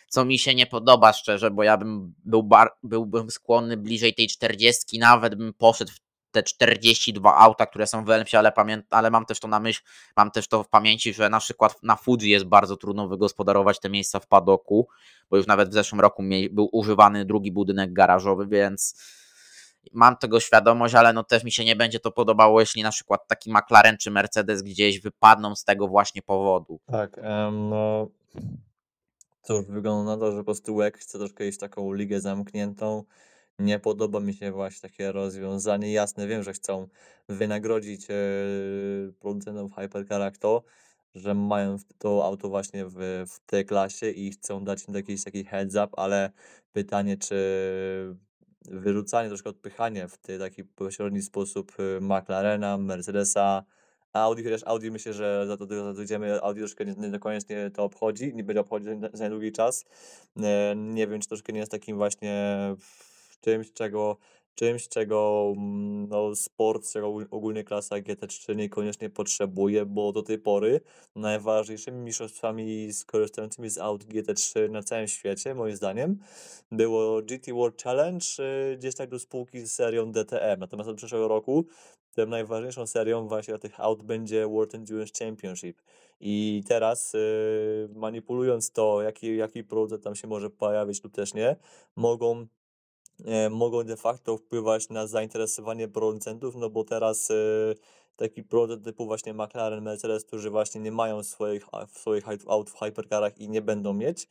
[0.09, 4.29] co mi się nie podoba szczerze, bo ja bym był bar, byłbym skłonny bliżej tej
[4.29, 8.53] 40, nawet bym poszedł w te 42 auta, które są w Elmsie, ale,
[8.91, 9.83] ale mam też to na myśl,
[10.17, 13.91] mam też to w pamięci, że na przykład na Fuji jest bardzo trudno wygospodarować te
[13.91, 14.89] miejsca w padoku,
[15.31, 18.95] bo już nawet w zeszłym roku był używany drugi budynek garażowy, więc
[19.93, 23.29] mam tego świadomość, ale no też mi się nie będzie to podobało, jeśli na przykład
[23.29, 26.81] taki McLaren czy Mercedes gdzieś wypadną z tego właśnie powodu.
[26.87, 28.09] Tak, um, no
[29.55, 33.05] już wygląda na to, że po prostu łek chce troszkę iść taką ligę zamkniętą.
[33.59, 35.93] Nie podoba mi się właśnie takie rozwiązanie.
[35.93, 36.89] Jasne, wiem, że chcą
[37.29, 40.63] wynagrodzić yy, producentów Hypercarach to,
[41.15, 45.45] że mają to auto właśnie w, w tej klasie i chcą dać im jakiś taki
[45.45, 46.31] heads up, ale
[46.73, 47.37] pytanie, czy
[48.71, 53.65] wyrzucanie, troszkę odpychanie w taki pośredni sposób y, McLarena, Mercedesa,
[54.13, 58.35] Audi, chociaż Audi myślę, że za to dojdziemy, Audi troszkę nie, nie niekoniecznie to obchodzi,
[58.35, 59.85] nie będzie obchodzić za długi czas.
[60.43, 62.57] E, nie wiem, czy troszkę nie jest takim właśnie
[63.41, 64.17] czymś, czego
[64.57, 70.81] czymś, czego mm, no, sport, czego ogólnie klasa GT3 niekoniecznie potrzebuje, bo do tej pory
[71.17, 76.19] najważniejszymi mistrzostwami skorzystającymi z aut GT3 na całym świecie, moim zdaniem,
[76.73, 78.27] było GT World Challenge,
[78.73, 80.61] y, gdzieś tak do spółki z serią DTM.
[80.61, 81.67] Natomiast od przyszłego roku
[82.17, 85.83] tym najważniejszą serią właśnie tych aut będzie World Endurance Championship.
[86.21, 91.57] I teraz yy, manipulując to, jaki, jaki producent tam się może pojawić lub też nie,
[91.97, 92.47] mogą
[93.25, 97.35] e, mogą de facto wpływać na zainteresowanie producentów, no bo teraz e,
[98.17, 103.39] taki producent typu właśnie McLaren, Mercedes, którzy właśnie nie mają swoich, swoich aut w hypercarach
[103.39, 104.29] i nie będą mieć,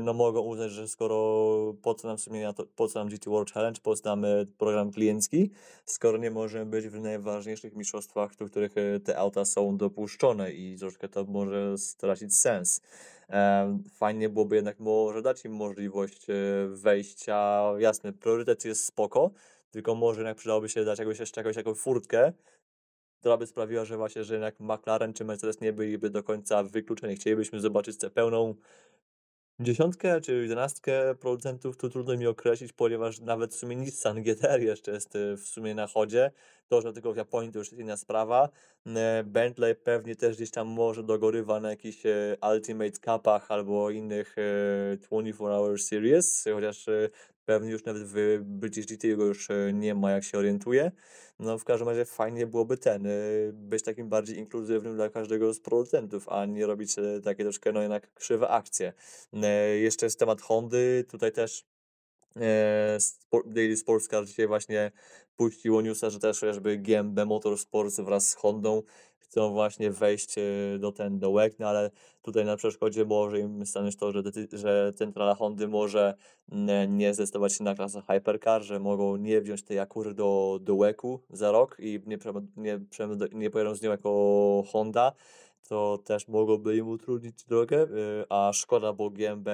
[0.00, 1.16] no mogą uznać, że skoro
[1.82, 4.46] po co nam w sumie po co nam GT World Challenge, po co nam e,
[4.58, 5.50] program kliencki,
[5.84, 10.76] skoro nie możemy być w najważniejszych mistrzostwach, do których e, te auta są dopuszczone i
[10.78, 12.80] troszkę to może stracić sens.
[13.94, 16.34] Fajnie byłoby jednak może dać im możliwość e,
[16.68, 19.30] wejścia, jasne, priorytet jest spoko,
[19.70, 22.32] tylko może jednak przydałoby się dać jakąś jeszcze jakąś, jakąś furtkę,
[23.24, 27.16] która by sprawiła, że właśnie, że jednak McLaren czy Mercedes nie byliby do końca wykluczeni.
[27.16, 28.54] Chcielibyśmy zobaczyć tę pełną
[29.60, 34.92] dziesiątkę czy jedenastkę producentów, to trudno mi określić, ponieważ nawet w sumie Nissan GTR jeszcze
[34.92, 36.30] jest y, w sumie na chodzie.
[36.68, 38.48] To, że tylko w Japonii to już jest inna sprawa.
[39.24, 44.36] Bentley pewnie też gdzieś tam może dogorywa na jakichś e, Ultimate Cupach albo innych
[44.98, 47.08] 24 e, Hour Series, chociaż e,
[47.44, 50.92] pewnie już nawet w British GT go już nie ma, jak się orientuje.
[51.38, 53.08] No w każdym razie fajnie byłoby ten,
[53.52, 58.14] być takim bardziej inkluzywnym dla każdego z producentów, a nie robić takie troszkę no jednak
[58.14, 58.92] krzywe akcje.
[59.80, 61.66] Jeszcze jest temat Hondy, tutaj też
[63.46, 64.92] Daily Sports Car dzisiaj właśnie
[65.36, 68.82] puściło newsa, że też chociażby GMB Motorsports wraz z Hondą
[69.34, 70.42] chcą właśnie wejść e,
[70.78, 71.90] do ten do WEG, no ale
[72.22, 76.14] tutaj na przeszkodzie może im stanąć to, że, że centrala Hondy może
[76.88, 81.20] nie zdecydować się na klasę Hypercar, że mogą nie wziąć tej Akury do, do WEG-u
[81.30, 82.18] za rok i nie,
[82.56, 82.80] nie,
[83.32, 85.12] nie pojadą z nią jako Honda,
[85.68, 87.86] to też mogłoby im utrudnić drogę, e,
[88.28, 89.48] a szkoda, bo GMB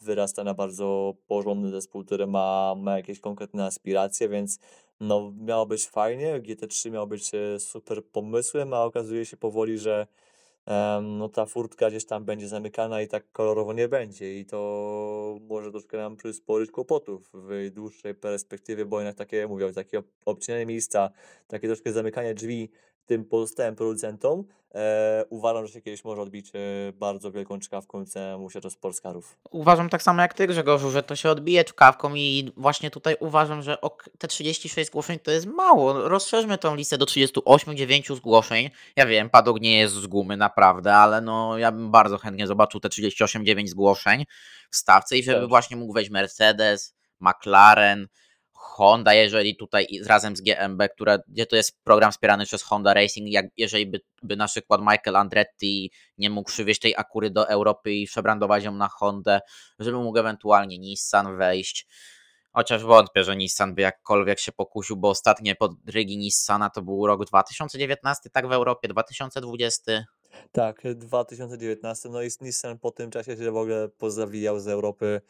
[0.00, 4.58] wyrasta na bardzo porządny zespół, który ma, ma jakieś konkretne aspiracje, więc
[5.00, 10.06] no miało być fajnie, GT3 miało być e, super pomysłem, a okazuje się powoli, że
[11.02, 14.38] no ta furtka gdzieś tam będzie zamykana i tak kolorowo nie będzie.
[14.38, 20.02] I to może troszkę nam przysporzyć kłopotów w dłuższej perspektywie, bo jednak takie, mówię, takie
[20.24, 21.10] obcinanie miejsca,
[21.46, 22.70] takie troszkę zamykanie drzwi
[23.08, 24.44] tym pozostałym producentom,
[24.74, 29.38] e, uważam, że się kiedyś może odbić e, bardzo wielką czkawką cenę to sportskarów.
[29.50, 33.62] Uważam tak samo jak ty, Grzegorzu, że to się odbije czkawką i właśnie tutaj uważam,
[33.62, 36.08] że ok, te 36 zgłoszeń to jest mało.
[36.08, 38.70] Rozszerzmy tą listę do 38-9 zgłoszeń.
[38.96, 42.80] Ja wiem, padok nie jest z gumy, naprawdę, ale no ja bym bardzo chętnie zobaczył
[42.80, 44.24] te 38-9 zgłoszeń
[44.70, 45.48] w stawce i żeby Też.
[45.48, 48.08] właśnie mógł wejść Mercedes, McLaren,
[48.78, 53.28] Honda, jeżeli tutaj razem z GMB, która, gdzie to jest program wspierany przez Honda Racing,
[53.28, 57.92] jak, jeżeli by, by na przykład Michael Andretti nie mógł przywieźć tej Akury do Europy
[57.92, 59.40] i przebrandować ją na Hondę,
[59.78, 61.86] żeby mógł ewentualnie Nissan wejść.
[62.52, 67.24] Chociaż wątpię, że Nissan by jakkolwiek się pokusił, bo ostatnie podrygi Nissana to był rok
[67.24, 70.04] 2019, tak w Europie, 2020.
[70.52, 72.08] Tak, 2019.
[72.08, 75.20] No i Nissan po tym czasie się w ogóle pozawijał z Europy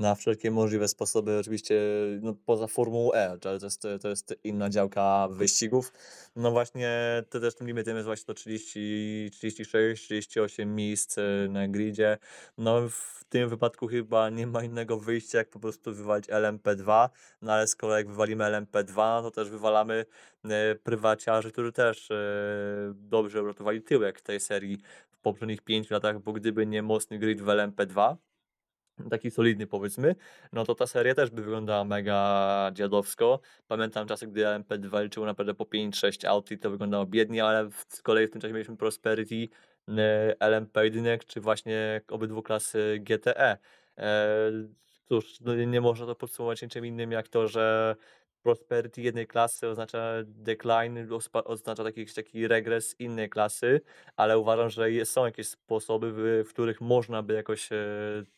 [0.00, 1.80] na wszelkie możliwe sposoby, oczywiście
[2.22, 5.92] no, poza Formułą E, ale to jest, to jest inna działka wyścigów.
[6.36, 11.68] No właśnie, to też tym limitem jest właśnie to 30, 36, 38 miejsc e, na
[11.68, 12.18] gridzie.
[12.58, 17.08] No w tym wypadku chyba nie ma innego wyjścia, jak po prostu wywalić LMP2,
[17.42, 20.04] no ale skoro jak wywalimy LMP2, no to też wywalamy
[20.44, 22.16] e, prywaciarzy, którzy też e,
[22.94, 24.78] dobrze uratowali tyłek tej serii
[25.10, 28.16] w poprzednich 5 latach, bo gdyby nie mocny grid w LMP2,
[29.10, 30.14] taki solidny powiedzmy,
[30.52, 33.40] no to ta seria też by wyglądała mega dziadowsko.
[33.68, 38.02] Pamiętam czasy, gdy LMP2 liczyło naprawdę po 5-6 aut i to wyglądało biednie, ale z
[38.02, 39.48] kolei w tym czasie mieliśmy Prosperity,
[40.40, 43.58] LMP1 czy właśnie obydwu klasy GTE.
[43.98, 44.50] E,
[45.08, 47.96] cóż, no nie można to podsumować niczym innym jak to, że
[48.42, 51.06] prosperity jednej klasy oznacza decline,
[51.44, 53.80] oznacza taki, taki regres innej klasy,
[54.16, 56.12] ale uważam, że są jakieś sposoby,
[56.44, 57.76] w, których można by jakoś e,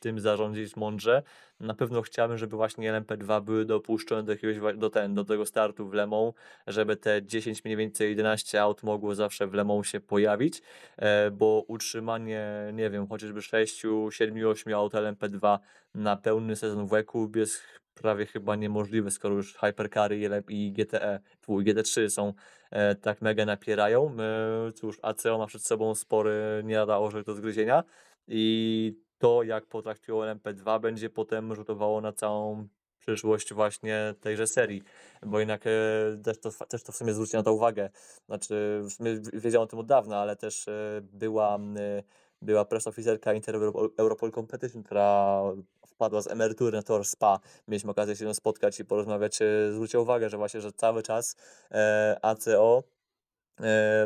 [0.01, 1.23] tym zarządzić mądrze.
[1.61, 5.89] Na pewno chciałbym, żeby właśnie LMP2 były dopuszczone do jakiegoś do, ten, do tego startu
[5.89, 6.33] w Lemą,
[6.67, 10.63] żeby te 10 mniej więcej 11 aut mogło zawsze w Lemą się pojawić,
[10.97, 15.59] e, bo utrzymanie, nie wiem, chociażby 6, 7, 8 aut LMP2
[15.95, 16.93] na pełny sezon w
[17.37, 22.33] jest prawie chyba niemożliwe, skoro już Hypercary i GTE, i GT3 są
[22.71, 24.17] e, tak mega napierają.
[24.69, 27.85] E, cóż, ACO ma przed sobą spory, nie lada orzech do zgryzienia
[28.29, 32.69] i to, jak potraktują LMP2, będzie potem rzutowało na całą
[33.03, 34.83] przyszłość właśnie tejże serii,
[35.23, 35.71] bo jednak e,
[36.25, 37.91] też, to, też to w sumie zwróci na to uwagę.
[38.27, 38.83] Znaczy,
[39.33, 42.03] wiedziałem o tym od dawna, ale też e, była, e,
[42.43, 43.57] była press officerka Inter
[43.99, 45.43] Europol Competition, która
[45.87, 47.41] wpadła z emerytury na tor SPA.
[47.69, 49.39] Mieliśmy okazję się spotkać i porozmawiać.
[49.73, 51.37] Zwróćcie uwagę, że właśnie, że cały czas
[52.23, 53.02] ACO e,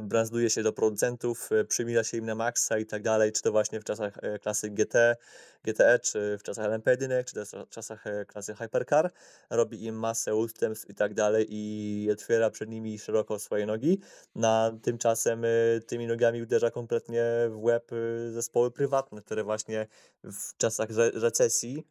[0.02, 3.52] brandzluje się do producentów, e, przymila się im na maksa i tak dalej, czy to
[3.52, 5.16] właśnie w czasach e, klasy GT,
[5.64, 9.12] GTE, czy w czasach LMP1, czy też w czasach klasy Hypercar,
[9.50, 14.00] robi im masę ustępstw i tak dalej i otwiera przed nimi szeroko swoje nogi,
[14.34, 15.42] na tymczasem
[15.86, 17.90] tymi nogami uderza kompletnie w łeb
[18.30, 19.86] zespoły prywatne, które właśnie
[20.24, 21.86] w czasach recesji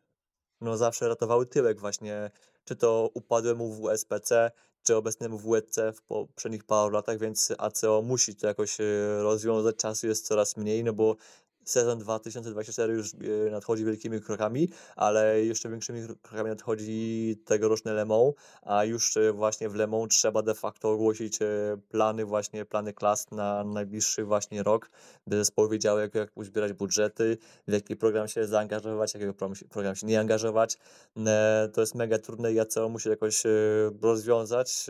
[0.61, 2.31] no zawsze ratowały tyłek właśnie,
[2.63, 4.51] czy to upadłemu w SPC,
[4.85, 8.83] czy obecnemu WEC w poprzednich paru latach, więc ACO musi to jakoś e,
[9.23, 9.75] rozwiązać.
[9.75, 11.15] Czasu jest coraz mniej, no bo
[11.65, 18.33] sezon 2024 już e, nadchodzi wielkimi krokami, ale jeszcze większymi krokami nadchodzi tegoroczny Le Mans,
[18.61, 21.45] a już e, właśnie w Le Mans trzeba de facto ogłosić e,
[21.89, 24.89] plany, właśnie plany klas na najbliższy właśnie rok,
[25.27, 29.33] by zespoły wiedziały, jak, jak uzbierać budżety, w jaki program się zaangażować, jakiego
[29.69, 30.77] program się nie angażować.
[31.73, 33.43] To jest mega trudne i co musi jakoś
[34.01, 34.85] rozwiązać.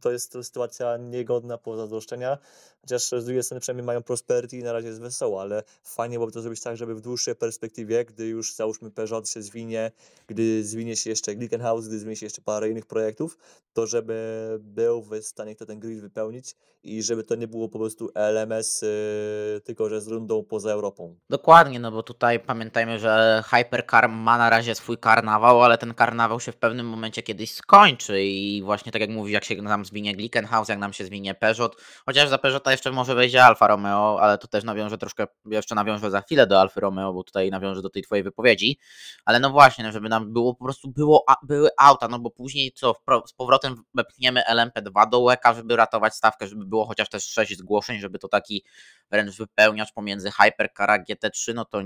[0.00, 2.38] To jest sytuacja niegodna pozazdroszczenia,
[2.80, 6.32] chociaż z drugiej strony przynajmniej mają prosperity i na razie jest wesoło, ale fajnie byłoby
[6.32, 9.92] to zrobić tak, żeby w dłuższej perspektywie, gdy już załóżmy Peugeot się zwinie,
[10.26, 13.38] gdy zwinie się jeszcze Glickenhaus, gdy zwinie się jeszcze parę innych projektów,
[13.72, 17.78] to żeby był w stanie kto ten grid wypełnić i żeby to nie było po
[17.78, 21.16] prostu LMS, yy, tylko że z rundą poza Europą.
[21.30, 26.40] Dokładnie, no bo tutaj pamiętajmy, że Hypercar ma na razie swój karnawał, ale ten karnawał
[26.40, 30.14] się w pewnym momencie kiedyś skończy i właśnie tak jak mówi, jak się nam zwinie
[30.14, 34.38] Glickenhaus, jak nam się zwinie Peugeot, chociaż za Peugeota jeszcze może wejdzie Alfa Romeo, ale
[34.38, 37.90] to też nawiąże troszkę jeszcze nawiążę za chwilę do Alfy Romeo, bo tutaj nawiążę do
[37.90, 38.78] tej twojej wypowiedzi,
[39.24, 42.72] ale no właśnie, no żeby nam było po prostu było, były auta, no bo później
[42.72, 42.94] co,
[43.26, 48.00] z powrotem wepchniemy LMP2 do łeka, żeby ratować stawkę, żeby było chociaż też 6 zgłoszeń,
[48.00, 48.64] żeby to taki
[49.10, 51.82] wręcz wypełniacz pomiędzy Hypercar a GT3, no to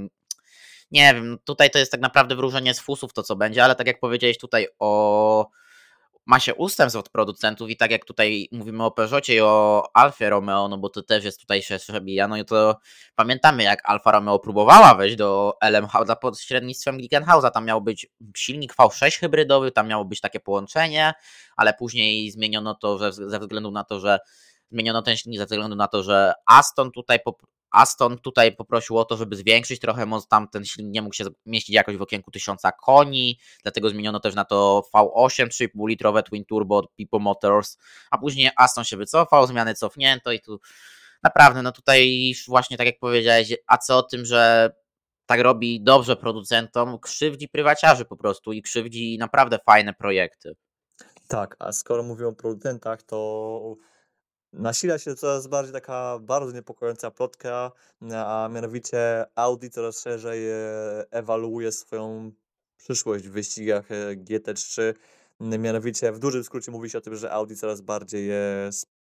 [0.90, 3.87] nie wiem, tutaj to jest tak naprawdę wróżenie z fusów to co będzie, ale tak
[3.87, 5.47] jak powiedziałeś tutaj o
[6.26, 10.30] ma się ustępstw od producentów i tak jak tutaj mówimy o Peugeotie i o Alfie
[10.30, 12.76] Romeo, no bo to też jest tutaj się przebija, no i to
[13.14, 18.06] pamiętamy jak Alfa Romeo próbowała wejść do LMH za pośrednictwem Glickenhausa, tam miał być
[18.37, 21.12] silnik V6 hybrydowy, tam miało być takie połączenie,
[21.56, 24.18] ale później zmieniono to ze, ze względu na to, że
[24.70, 27.18] zmieniono ten silnik ze względu na to, że Aston tutaj
[27.74, 31.24] Aston tutaj poprosił o to, żeby zwiększyć trochę, może tam ten silnik nie mógł się
[31.46, 36.44] mieścić jakoś w okienku 1000 koni, dlatego zmieniono też na to V8 3,5 litrowe Twin
[36.44, 37.78] Turbo od Pipo Motors,
[38.10, 40.60] a później Aston się wycofał, zmiany cofnięto i tu
[41.22, 44.70] naprawdę, no tutaj właśnie tak jak powiedziałeś, a co o tym, że
[45.26, 50.56] tak robi dobrze producentom, krzywdzi prywaciarzy po prostu i krzywdzi naprawdę fajne projekty.
[51.28, 53.76] Tak, a skoro mówimy o producentach, to
[54.59, 57.73] nasila się coraz bardziej taka bardzo niepokojąca plotka,
[58.14, 60.57] a mianowicie Audi coraz szerzej e,
[61.11, 62.33] ewaluuje swoją
[62.77, 64.95] przyszłość w wyścigach e, GT3.
[65.40, 68.31] Mianowicie w dużym skrócie mówi się o tym, że Audi coraz bardziej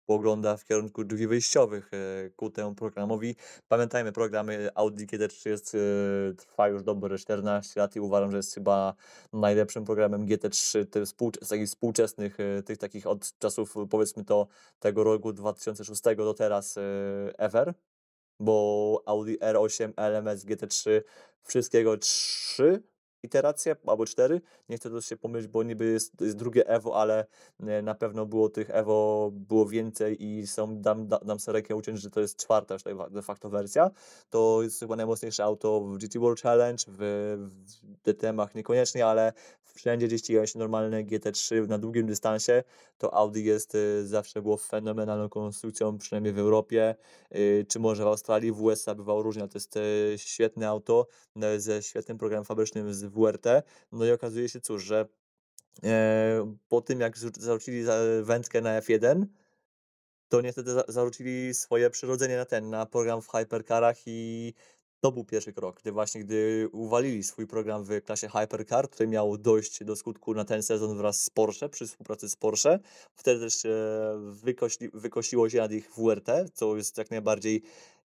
[0.09, 3.37] jest pogląda w kierunku drzwi wyjściowych e, ku temu programowi.
[3.68, 8.55] Pamiętajmy, program Audi GT3 jest, e, trwa już dobre 14 lat i uważam, że jest
[8.55, 8.94] chyba
[9.33, 11.05] najlepszym programem GT3 tych
[11.49, 14.47] takich współczesnych, e, tych takich od czasów powiedzmy to
[14.81, 16.79] tego roku 2006 do teraz
[17.38, 17.75] ever,
[18.40, 21.03] bo Audi R8, LMS, GT3,
[21.42, 22.83] wszystkiego 3
[23.22, 24.40] iteracje albo cztery.
[24.68, 27.26] Nie chcę się pomylić, bo niby jest, jest drugie Evo, ale
[27.61, 32.00] e, na pewno było tych Evo było więcej i są, dam, dam sobie rękę uciąć,
[32.00, 33.90] że to jest czwarta już de facto wersja.
[34.31, 36.98] To jest chyba najmocniejsze auto w GT World Challenge, w,
[37.66, 39.33] w DTM-ach niekoniecznie, ale
[39.79, 42.64] wszędzie gdzie ścigają się normalne GT3 na długim dystansie,
[42.99, 46.95] to Audi jest, y, zawsze było fenomenalną konstrukcją, przynajmniej w Europie,
[47.35, 51.07] y, czy może w Australii, w USA bywało różnie, to jest y, świetne auto
[51.57, 53.47] ze świetnym programem fabrycznym z WRT.
[53.93, 55.09] No i okazuje się, cóż, że
[55.85, 57.85] e, po tym jak zarzucili
[58.23, 59.27] wędkę na F1,
[60.29, 64.55] to niestety zarzucili swoje przyrodzenie na ten, na program w hypercarach i
[65.01, 69.39] to był pierwszy krok, gdy właśnie gdy uwalili swój program w klasie Hypercar, który miał
[69.39, 72.79] dojść do skutku na ten sezon wraz z Porsche, przy współpracy z Porsche.
[73.15, 73.63] Wtedy też
[74.21, 77.63] wykosi, wykosiło się nad ich WRT, co jest jak najbardziej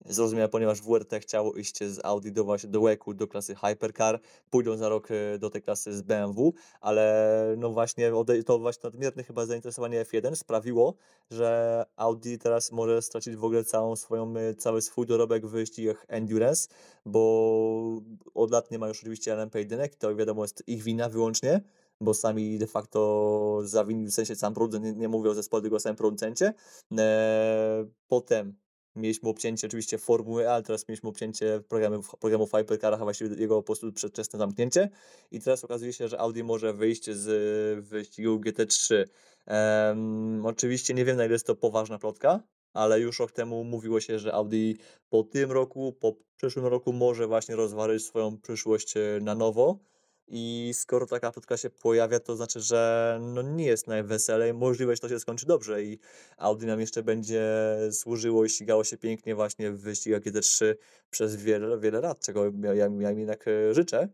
[0.05, 4.77] Zrozumiałe, ponieważ WRT chciało iść z Audi do właśnie do WEC-u, do klasy Hypercar, pójdą
[4.77, 8.11] za rok e, do tej klasy z BMW, ale no właśnie
[8.45, 10.93] to właśnie nadmierne chyba zainteresowanie F1 sprawiło,
[11.31, 16.05] że Audi teraz może stracić w ogóle całą swoją, e, cały swój dorobek w wyścigach
[16.07, 16.69] Endurance,
[17.05, 18.01] bo
[18.33, 21.61] od lat nie ma już oczywiście LMP1 i to wiadomo jest ich wina wyłącznie,
[22.01, 25.77] bo sami de facto zawinili, w sensie sam producent, nie, nie mówię o zespole, tylko
[25.77, 26.53] o samym producencie.
[26.91, 28.55] Eee, potem
[28.97, 33.63] Mieliśmy obcięcie oczywiście Formuły ale teraz mieliśmy obcięcie programu, programu Hypercarach, a właściwie jego po
[33.63, 34.89] prostu przedwczesne zamknięcie.
[35.31, 39.05] I teraz okazuje się, że Audi może wyjść z wyścigu GT3.
[39.47, 43.99] Um, oczywiście nie wiem, na ile jest to poważna plotka, ale już rok temu mówiło
[43.99, 44.73] się, że Audi
[45.09, 49.79] po tym roku, po przyszłym roku może właśnie rozważyć swoją przyszłość e, na nowo
[50.27, 54.53] i skoro taka plotka się pojawia, to znaczy, że no nie jest najweselej.
[54.53, 55.99] Możliwe, że to się skończy dobrze i
[56.37, 57.43] Audi nam jeszcze będzie
[57.91, 60.75] służyło i ścigało się pięknie właśnie w wyścigach GT3
[61.09, 64.09] przez wiele, wiele lat, czego ja, ja, ja im jednak e, życzę.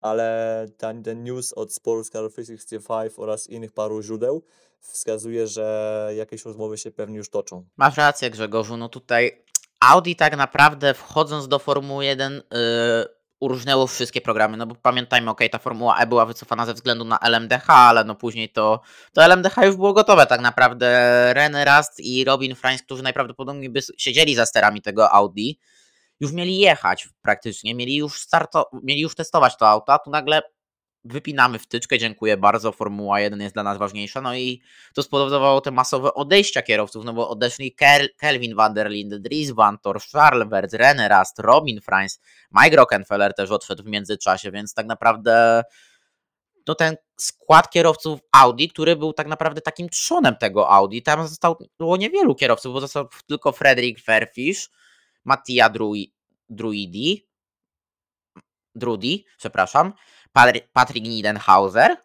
[0.00, 4.42] Ale ten, ten news od Sports Car 365 oraz innych paru źródeł
[4.80, 7.64] wskazuje, że jakieś rozmowy się pewnie już toczą.
[7.76, 9.44] Masz rację Grzegorzu, no tutaj
[9.80, 15.40] Audi tak naprawdę wchodząc do Formuły 1 yy uróżniało wszystkie programy, no bo pamiętajmy, ok,
[15.52, 18.80] ta Formuła E była wycofana ze względu na LMDH, ale no później to,
[19.12, 20.86] to LMDH już było gotowe tak naprawdę.
[21.36, 25.58] René Rast i Robin Franz, którzy najprawdopodobniej by siedzieli za sterami tego Audi,
[26.20, 30.42] już mieli jechać praktycznie, mieli już starto, mieli już testować to auto, a tu nagle
[31.04, 34.62] wypinamy wtyczkę, dziękuję bardzo, Formuła 1 jest dla nas ważniejsza, no i
[34.94, 39.50] to spowodowało te masowe odejścia kierowców, no bo odeszli Kel Kelvin van der Linde, Dries
[39.50, 42.20] Van Tor, Charles Wertz, René Rast, Robin Franz,
[42.62, 45.62] Mike Rockenfeller też odszedł w międzyczasie, więc tak naprawdę
[46.64, 51.96] to ten skład kierowców Audi, który był tak naprawdę takim trzonem tego Audi, tam zostało
[51.98, 54.70] niewielu kierowców, bo został tylko Frederick Verfish,
[55.24, 55.70] Mattia
[56.48, 57.26] Druidi,
[58.74, 59.92] Drudy, przepraszam,
[60.72, 61.96] Patrick Nidenhauser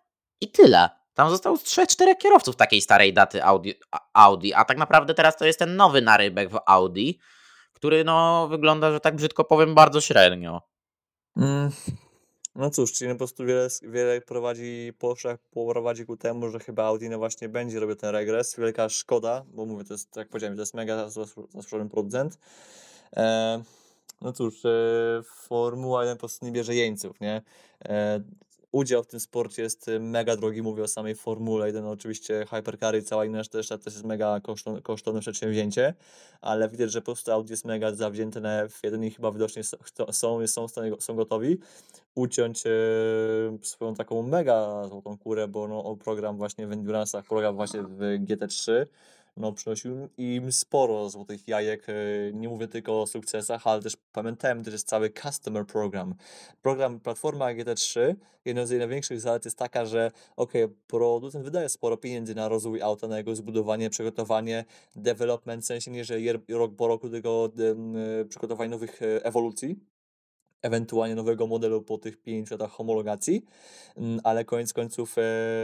[0.42, 0.90] i tyle.
[1.14, 3.72] Tam zostało 3-4 kierowców takiej starej daty Audi,
[4.14, 7.20] Audi, a tak naprawdę teraz to jest ten nowy narybek w Audi,
[7.74, 10.62] który no wygląda, że tak brzydko powiem, bardzo średnio.
[11.38, 11.72] Mm.
[12.56, 14.94] No cóż, czyli po prostu wiele, wiele prowadzi,
[15.74, 18.56] prowadzi ku temu, że chyba Audi no właśnie będzie robił ten regres.
[18.58, 22.40] Wielka szkoda, bo mówię, to jest, jak powiedziałem, to jest mega zasłużony producent.
[23.16, 23.64] E,
[24.22, 24.70] no cóż, e,
[25.24, 27.42] Formuła 1 po prostu nie bierze jeńców, nie?
[27.86, 28.22] E,
[28.72, 32.98] udział w tym sporcie jest mega drogi, mówię o samej Formule 1, no oczywiście Hypercary
[32.98, 35.94] i cała inna reszta też jest mega kosztowne, kosztowne przedsięwzięcie,
[36.42, 39.78] ale widać, że po prostu Audi jest mega zawzięte na F1 i chyba widocznie są,
[40.48, 40.68] są,
[41.00, 41.58] są, gotowi
[42.16, 42.70] uciąć e,
[43.62, 48.86] swoją taką mega złotą kurę, bo no, program właśnie w Endurance'ach, program właśnie w GT3
[49.38, 51.90] no, przynosił im sporo złotych jajek.
[51.90, 51.94] e,
[52.34, 56.16] Nie mówię tylko o sukcesach, ale też pamiętałem, że jest cały Customer Program.
[56.62, 58.16] Program Platforma GT3,
[58.46, 60.54] jedna z jej największych zalet jest taka, że ok,
[60.88, 64.66] producent wydaje sporo pieniędzy na rozwój auta, na jego zbudowanie, przygotowanie,
[64.96, 66.16] development, w sensie nie, że
[66.50, 69.80] rok po roku em, e, przygotowanie nowych e, ewolucji,
[70.62, 73.46] ewentualnie nowego modelu po tych 5 latach homologacji,
[73.98, 75.22] mm, ale koniec końców e,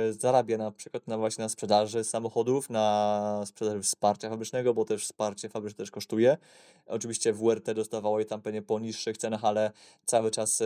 [0.10, 5.50] zarabia na przykład na właśnie na sprzedaży samochodów, na sprzedaży wsparcia fabrycznego, bo też wsparcie
[5.50, 6.38] fabryczne też kosztuje.
[6.86, 9.72] Oczywiście WRT dostawało je tam pewnie po niższych cenach, ale
[10.06, 10.66] cały czas e,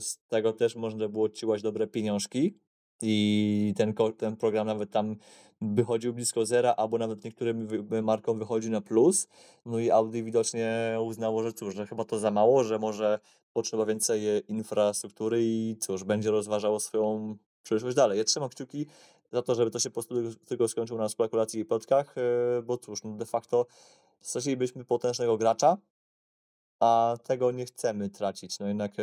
[0.00, 2.54] z tego też można było odciłać dobre pieniążki
[3.02, 5.16] i ten, ten program nawet tam
[5.60, 7.68] wychodził blisko zera, albo nawet niektórym
[8.02, 9.28] markom wychodzi na plus.
[9.66, 13.18] No i Audi widocznie uznało, że cóż, że chyba to za mało, że może
[13.52, 18.18] potrzeba więcej e, infrastruktury i cóż, będzie rozważało swoją przyszłość dalej.
[18.18, 18.86] Ja trzymam kciuki
[19.32, 22.62] za to, żeby to się po prostu tylko- tylko skończyło na spekulacji i plotkach, e,
[22.62, 23.66] bo cóż, no de facto
[24.20, 25.76] stracilibyśmy potężnego gracza,
[26.82, 28.58] a tego nie chcemy tracić.
[28.58, 29.02] No jednak e,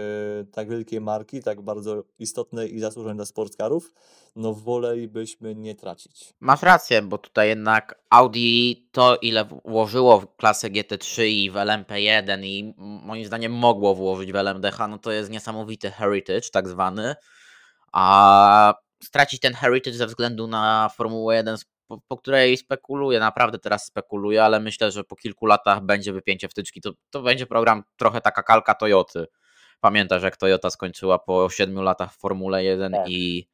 [0.52, 3.94] tak wielkie marki, tak bardzo istotne i zasłużone dla sportskarów,
[4.36, 6.34] no wolelibyśmy nie tracić.
[6.40, 12.46] Masz rację, bo tutaj jednak Audi to ile włożyło w klasę GT3 i w LMP1
[12.46, 17.16] i moim zdaniem mogło włożyć w LMDH, no to jest niesamowity heritage tak zwany,
[17.92, 18.74] a
[19.04, 21.58] stracić ten heritage ze względu na Formułę 1,
[21.90, 26.50] po, po której spekuluję, naprawdę teraz spekuluję, ale myślę, że po kilku latach będzie wypięcie
[26.50, 29.26] wtyczki, to, to będzie program trochę taka kalka Toyoty.
[29.80, 33.10] Pamiętasz, jak Toyota skończyła po 7 latach w Formule 1 Tak.
[33.10, 33.48] i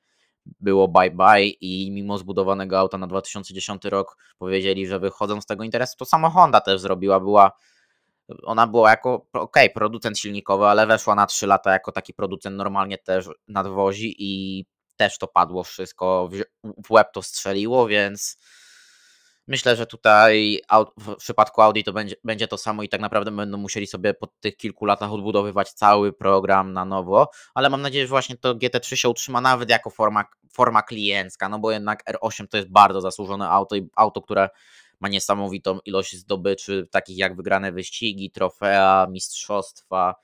[0.59, 5.63] było bye bye i mimo zbudowanego auta na 2010 rok powiedzieli, że wychodzą z tego
[5.63, 5.97] interesu.
[5.97, 7.51] To samo Honda też zrobiła, była
[8.43, 12.97] ona była jako, okej, producent silnikowy, ale weszła na 3 lata jako taki producent normalnie
[12.97, 14.65] też nadwozi i
[14.97, 16.29] też to padło wszystko,
[16.63, 18.37] w- łeb to strzeliło, więc
[19.47, 20.61] myślę, że tutaj
[20.97, 24.27] w przypadku Audi to będzie, będzie to samo i tak naprawdę będą musieli sobie po
[24.27, 28.95] tych kilku latach odbudowywać cały program na nowo, ale mam nadzieję, że właśnie to GT3
[28.95, 33.49] się utrzyma nawet jako forma, forma kliencka, no bo jednak R8 to jest bardzo zasłużone
[33.49, 34.49] auto i auto, które
[34.99, 40.15] ma niesamowitą ilość zdobyczy, takich jak wygrane wyścigi, trofea, mistrzostwa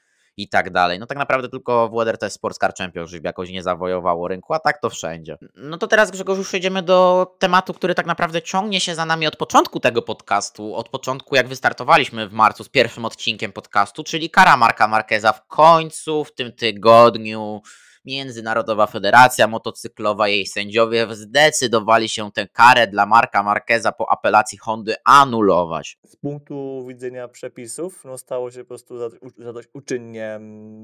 [0.42, 1.00] i tak dalej.
[1.00, 4.82] No tak naprawdę tylko w WDRT Sports Car Championship jakoś nie zawojowało rynku, a tak
[4.82, 5.38] to wszędzie.
[5.56, 9.28] No to teraz Grzegorz już przejdziemy do tematu, który tak naprawdę ciągnie się za nami
[9.28, 14.30] od początku tego podcastu, od początku jak wystartowaliśmy w marcu z pierwszym odcinkiem podcastu, czyli
[14.30, 17.62] kara Marka Marqueza w końcu w tym tygodniu
[18.06, 24.96] Międzynarodowa Federacja Motocyklowa jej sędziowie zdecydowali się tę karę dla Marka Marqueza po apelacji Hondy
[25.06, 25.98] anulować.
[26.06, 28.96] Z punktu widzenia przepisów, no stało się po prostu
[29.38, 30.40] zadośćuczynnie,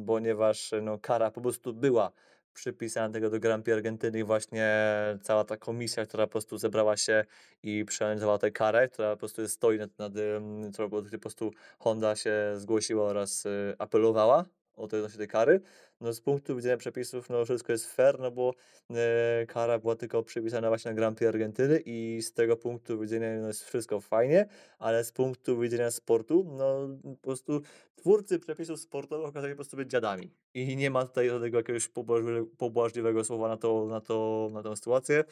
[0.08, 2.12] ponieważ no, kara po prostu była
[2.54, 4.76] przypisana tego do Grand Prix Argentyny właśnie
[5.22, 7.26] cała ta komisja, która po prostu zebrała się
[7.64, 12.16] i przeanalizowała tę karę, która po prostu stoi nad, nad em, która po prostu Honda
[12.16, 14.46] się zgłosiła oraz y, apelowała
[14.78, 15.62] odnośnie tej kary.
[16.02, 18.54] No z punktu widzenia przepisów, no wszystko jest fair, no bo
[18.90, 23.42] e, kara była tylko przypisana właśnie na Grand Prix Argentyny i z tego punktu widzenia
[23.42, 24.46] no, jest wszystko fajnie,
[24.80, 27.62] ale z punktu widzenia sportu, no po prostu
[27.96, 30.32] twórcy przepisów sportowych okazali po prostu być dziadami.
[30.54, 31.90] I nie ma tutaj żadnego jakiegoś
[32.58, 35.24] pobłażliwego, słowa na, to, na, to, na tę sytuację.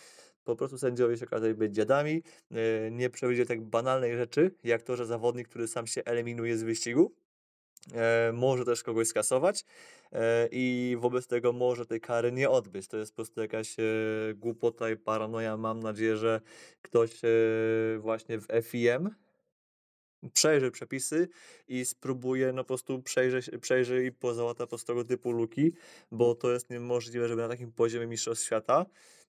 [0.43, 2.23] Po prostu sędziowie się okazali być dziadami.
[2.51, 6.63] e, Nie przewidzieli tak banalnej rzeczy, jak to, że zawodnik, który sam się eliminuje z
[6.63, 7.15] wyścigu,
[8.33, 9.65] może też kogoś skasować
[10.11, 12.88] e, i wobec tego może tej kary nie odbyć.
[12.88, 13.83] To jest po prostu jakaś e,
[14.36, 15.57] głupota i paranoja.
[15.57, 16.41] Mam nadzieję, że
[16.81, 17.27] ktoś e,
[17.99, 19.09] właśnie w FIM
[20.33, 21.27] przejrzy przepisy
[21.67, 23.03] i spróbuje no po prostu
[23.61, 25.73] przejrzy i pozałata po tego typu luki,
[26.11, 29.24] bo to jest niemożliwe, żeby na takim poziomie mistrzostw świata e,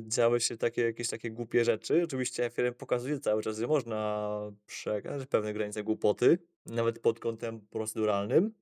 [0.00, 2.02] działy się takie jakieś takie głupie rzeczy.
[2.04, 8.52] Oczywiście FIM pokazuje cały czas, że można przekazać pewne granice głupoty, nawet pod kątem proceduralnym.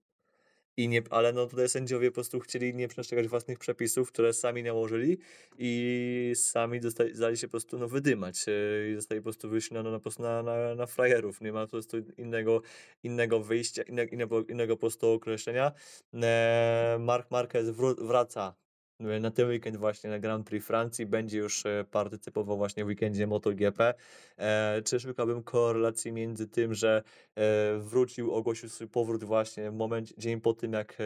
[0.79, 4.62] I nie, ale no tutaj sędziowie po prostu chcieli nie przestrzegać własnych przepisów, które sami
[4.62, 5.18] nałożyli
[5.59, 6.81] i sami
[7.12, 10.01] zdali się po prostu no, wydymać e, i zostali po prostu wyjść na, no, na,
[10.01, 11.41] prostu na, na, na frajerów.
[11.41, 12.62] Nie ma po prostu innego,
[13.03, 15.72] innego wyjścia, innego, innego, innego po prostu określenia.
[16.14, 18.66] E, Mark Marquez wraca
[19.01, 23.26] na ten weekend właśnie na Grand Prix Francji, będzie już e, partycypował właśnie w weekendzie
[23.26, 23.94] MotoGP.
[24.36, 27.03] E, czy szukałbym korelacji między tym, że
[27.34, 31.05] e, wrócił, ogłosił swój powrót właśnie w momencie, dzień po tym, jak e,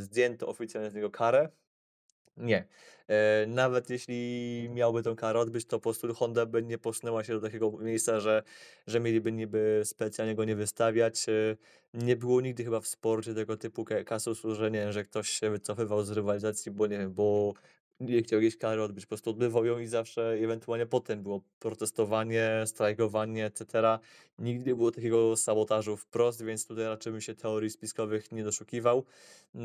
[0.00, 1.48] zdjęto oficjalnie z niego karę.
[2.36, 2.66] Nie.
[3.08, 7.32] E, nawet jeśli miałby tą karę odbyć, to po prostu Honda by nie posunęła się
[7.32, 8.42] do takiego miejsca, że,
[8.86, 11.28] że mieliby niby specjalnie go nie wystawiać.
[11.28, 11.56] E,
[11.94, 15.50] nie było nigdy chyba w sporcie tego typu ka- kasusu, że nie że ktoś się
[15.50, 17.54] wycofywał z rywalizacji, bo nie wiem, bo
[18.00, 22.62] nie chciał jakiejś kary odbyć, po prostu odbywał ją i zawsze ewentualnie potem było protestowanie,
[22.66, 23.98] strajkowanie, etc.
[24.38, 29.04] Nigdy nie było takiego sabotażu wprost, więc tutaj raczej bym się teorii spiskowych nie doszukiwał.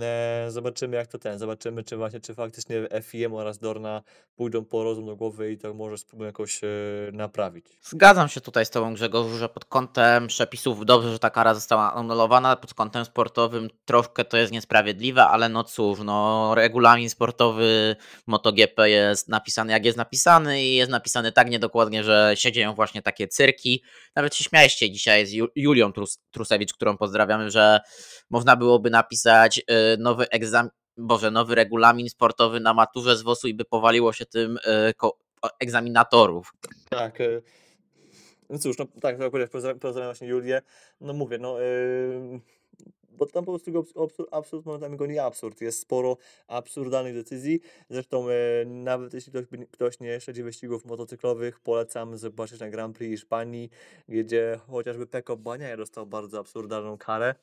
[0.01, 4.01] E, zobaczymy jak to ten, zobaczymy czy właśnie, czy faktycznie FIM oraz Dorna
[4.35, 6.67] pójdą po rozum do głowy i to może spróbują jakoś e,
[7.13, 7.65] naprawić.
[7.81, 11.93] Zgadzam się tutaj z Tobą Grzegorz, że pod kątem przepisów dobrze, że ta kara została
[11.93, 17.95] anulowana, pod kątem sportowym troszkę to jest niesprawiedliwe, ale no cóż, no regulamin sportowy
[18.29, 23.01] MotoGP jest napisany jak jest napisany i jest napisany tak niedokładnie, że się dzieją właśnie
[23.01, 23.83] takie cyrki.
[24.15, 27.79] Nawet się śmialiście dzisiaj z Julią Trus Trusewicz, którą pozdrawiamy, że
[28.29, 33.53] można byłoby napisać y, nowy egzamin, Boże, nowy regulamin sportowy na maturze z WOS-u i
[33.53, 34.93] by powaliło się tym y,
[35.59, 36.53] egzaminatorów.
[36.89, 37.21] Tak.
[37.21, 37.41] Y,
[38.49, 40.61] no cóż, no tak, jak pozdrawiam, pozdrawiam właśnie Julię.
[41.01, 42.39] No mówię, no yy,
[43.19, 45.61] bo tam po prostu absurd, absurd momentami goni absurd.
[45.61, 46.17] Jest sporo
[46.47, 47.61] absurdalnych decyzji.
[47.89, 53.11] Zresztą e, nawet jeśli ktoś, ktoś nie śledzi wyścigów motocyklowych, polecam zobaczyć na Grand Prix
[53.11, 53.69] Hiszpanii,
[54.09, 57.35] gdzie chociażby Peko Baniaja dostał bardzo absurdalną karę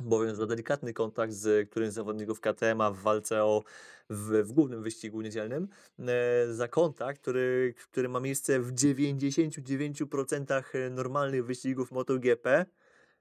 [0.00, 3.62] bowiem za delikatny kontakt z którymś z zawodników KTM w walce o
[4.10, 11.46] w, w głównym wyścigu niedzielnym, e, za kontakt, który, który ma miejsce w 99% normalnych
[11.46, 12.66] wyścigów MotoGP,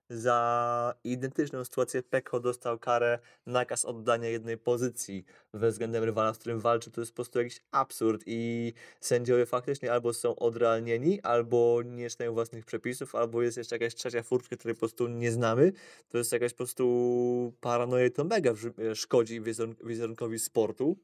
[0.09, 6.91] za identyczną sytuację Peko dostał karę, nakaz oddania jednej pozycji względem rywala, z którym walczy.
[6.91, 12.33] To jest po prostu jakiś absurd i sędziowie faktycznie albo są odrealnieni, albo nie czytają
[12.33, 15.71] własnych przepisów, albo jest jeszcze jakaś trzecia furtka, której po prostu nie znamy.
[16.09, 18.53] To jest jakaś po prostu paranoja i to mega
[18.93, 19.41] szkodzi
[19.83, 20.97] wizerunkowi sportu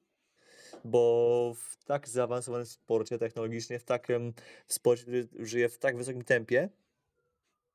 [0.86, 4.34] bo w tak zaawansowanym sporcie technologicznie, w takim
[4.68, 6.70] w sporcie, który żyje w tak wysokim tempie,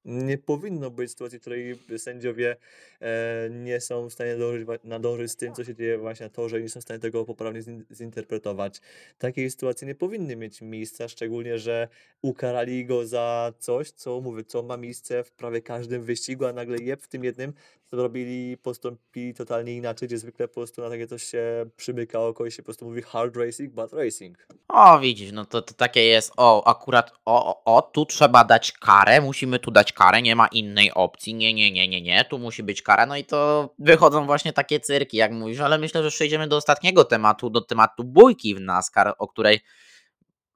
[0.04, 2.56] nie powinno być sytuacji, w której sędziowie
[3.00, 6.60] e, nie są w stanie dążyć, nadążyć z tym, co się dzieje właśnie na torze
[6.60, 7.60] i nie są w stanie tego poprawnie
[7.92, 8.80] zinterpretować.
[9.18, 11.88] Takie sytuacje nie powinny mieć miejsca, szczególnie, że
[12.22, 16.78] ukarali go za coś, co mówię, co ma miejsce w prawie każdym wyścigu, a nagle
[16.78, 17.52] je w tym jednym
[17.92, 22.50] zrobili, postąpili totalnie inaczej, gdzie zwykle po prostu na takie coś się przymyka oko i
[22.50, 24.46] się po prostu mówi hard racing, bad racing.
[24.68, 28.72] O, widzisz, no to, to takie jest, o, akurat, o, o, o, tu trzeba dać
[28.72, 32.38] karę, musimy tu dać karę, nie ma innej opcji, nie, nie, nie, nie, nie, tu
[32.38, 36.10] musi być kara, no i to wychodzą właśnie takie cyrki, jak mówisz, ale myślę, że
[36.10, 39.60] przejdziemy do ostatniego tematu, do tematu bójki w NASCAR, o której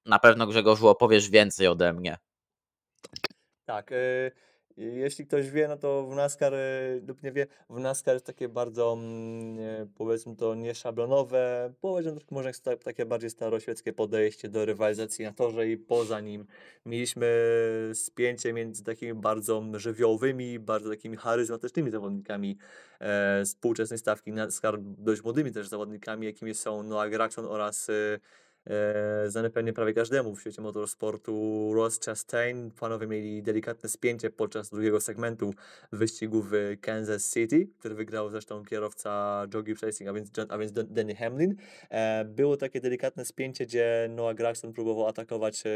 [0.07, 2.19] na pewno Grzegorzu opowiesz więcej ode mnie.
[3.67, 8.15] Tak, yy jeśli ktoś wie, no to w NASCAR e, lub nie wie, w NASCAR
[8.15, 12.51] jest takie bardzo, mm, powiedzmy to, nieszablonowe, powiedzmy może
[12.85, 16.47] takie bardziej staroświeckie podejście do rywalizacji na torze i poza nim.
[16.87, 17.27] Mieliśmy
[17.95, 22.59] spięcie między takimi bardzo żywiołowymi, bardzo takimi charyzmatycznymi zawodnikami
[23.01, 28.19] e, współczesnej stawki NASCAR, dość młodymi też zawodnikami, jakimi są Noah Gragson oraz e, e,
[29.27, 32.71] znany pewnie prawie każdemu w świecie motorsportu Ross Chastain.
[32.71, 35.55] Panowie mieli delikatne spięcie podczas drugiego segmentu
[35.93, 41.15] wyścigu w Kansas City, który wygrał zresztą kierowca Jogi Racing, a więc, a więc Danny
[41.15, 41.57] Hamlin.
[41.91, 45.71] E, było takie delikatne spięcie, gdzie Noah Gragson próbował atakować e,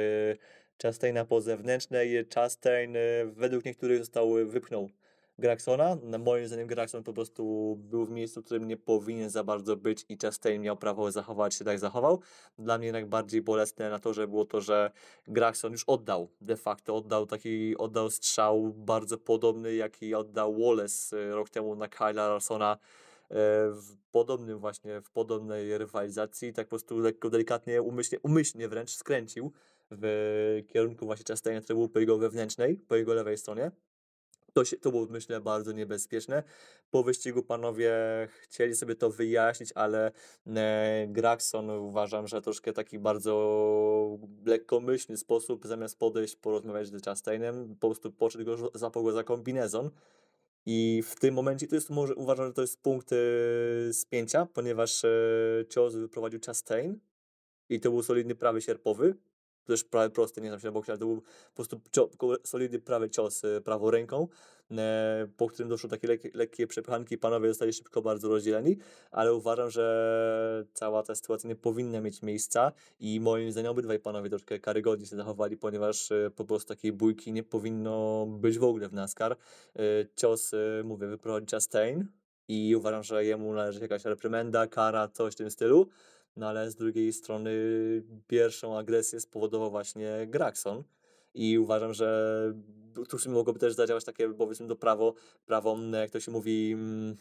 [0.82, 2.26] Chastaina po zewnętrznej.
[2.34, 4.90] Chastain e, według niektórych został wypchnął
[5.38, 5.96] Graxona.
[6.18, 10.04] Moim zdaniem Graxon po prostu był w miejscu, w którym nie powinien za bardzo być
[10.08, 12.20] i Chastain miał prawo zachować się tak zachował.
[12.58, 14.90] Dla mnie jednak bardziej bolesne na to, że było to, że
[15.26, 21.30] Graxon już oddał, de facto oddał taki, oddał strzał bardzo podobny, jaki oddał Wallace e,
[21.30, 22.78] rok temu na Kyla Larsona e,
[23.70, 29.52] w podobnym właśnie, w podobnej rywalizacji, tak po prostu lekko, delikatnie, umyślnie, umyślnie wręcz skręcił
[29.90, 33.70] w kierunku właśnie Chastaina, który był po jego wewnętrznej, po jego lewej stronie.
[34.56, 36.42] To, się, to było, myślę, bardzo niebezpieczne.
[36.90, 37.92] Po wyścigu panowie
[38.40, 40.12] chcieli sobie to wyjaśnić, ale
[40.46, 48.12] e, uważam, że troszkę taki bardzo lekkomyślny sposób, zamiast podejść, porozmawiać z Chastainem, po prostu
[48.12, 49.90] poszedł go, zapał go za kombinezon.
[50.66, 53.16] I w tym momencie to jest może uważam, że to jest punkt e,
[53.92, 55.08] spięcia, ponieważ e,
[55.68, 57.00] cios wyprowadził Chastain
[57.68, 59.14] i to był solidny prawy sierpowy
[59.66, 61.20] też prawie prosty, nie znam się na boksie, ale to był
[61.54, 61.80] po prostu
[62.44, 64.28] solidny prawy cios e, prawą ręką,
[64.70, 68.76] e, po którym doszło takie lekkie, lekkie przepychanki, panowie zostali szybko bardzo rozdzieleni,
[69.10, 74.30] ale uważam, że cała ta sytuacja nie powinna mieć miejsca i moim zdaniem obydwaj panowie
[74.30, 78.88] troszkę karygodnie się zachowali, ponieważ e, po prostu takiej bójki nie powinno być w ogóle
[78.88, 79.36] w NASCAR.
[80.16, 80.52] Cios,
[80.84, 82.08] mówię, wyprowadzi Chastain
[82.48, 85.88] i uważam, że jemu należy jakaś reprymenda, kara, coś w tym stylu.
[86.36, 87.52] No ale z drugiej strony
[88.26, 90.84] pierwszą agresję spowodował właśnie Graxon.
[91.34, 92.52] i uważam, że
[93.04, 95.14] w sumie mogłoby też zadziałać takie, powiedzmy, do prawo,
[95.46, 97.16] prawo, jak to się mówi, mm,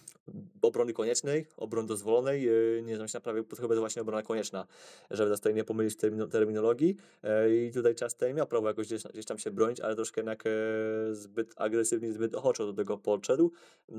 [0.62, 4.68] obrony koniecznej, obrony dozwolonej, yy, nie znam się na prawie, chyba jest właśnie obrona konieczna,
[5.12, 9.04] żeby tutaj nie pomylić termino, terminologii yy, i tutaj czas ten miał prawo jakoś gdzieś,
[9.04, 13.52] gdzieś tam się bronić, ale troszkę jednak yy, zbyt agresywnie, zbyt ochoczo do tego podszedł.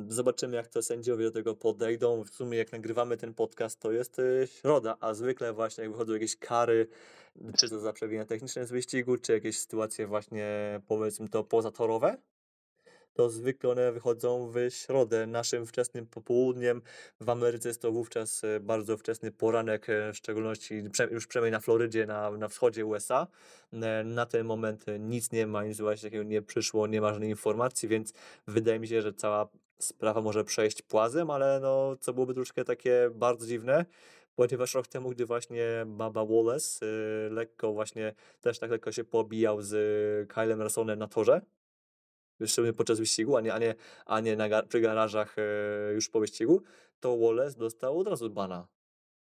[0.08, 2.24] Zobaczymy, jak to sędziowie do tego podejdą.
[2.24, 6.36] W sumie, jak nagrywamy ten podcast, to jest środa, a zwykle właśnie jak wychodzą jakieś
[6.36, 6.88] kary,
[7.56, 12.16] czy to za przewijanie techniczne z wyścigu, czy jakieś sytuacje właśnie, powiedzmy to, pozatorowe,
[13.14, 16.82] to zwykle one wychodzą w środę, naszym wczesnym popołudniem.
[17.20, 21.60] W Ameryce jest to wówczas e, bardzo wczesny poranek, e, w szczególności już przynajmniej na
[21.60, 23.26] Florydzie, na, na wschodzie USA.
[23.72, 27.30] E, na ten moment nic nie ma, nic właśnie takiego nie przyszło, nie ma żadnej
[27.30, 28.12] informacji, więc
[28.46, 29.48] wydaje mi się, że cała
[29.78, 33.84] sprawa może przejść płazem, ale no, co byłoby troszkę takie bardzo dziwne,
[34.36, 39.62] ponieważ rok temu, gdy właśnie Baba Wallace yy, lekko właśnie, też tak lekko się pobijał
[39.62, 39.72] z
[40.28, 41.40] Kylem Rassonem na torze,
[42.46, 43.74] szczególnie podczas wyścigu, a nie, a nie,
[44.06, 45.36] a nie na, przy garażach
[45.88, 46.62] yy, już po wyścigu,
[47.00, 48.66] to Wallace dostał od razu bana.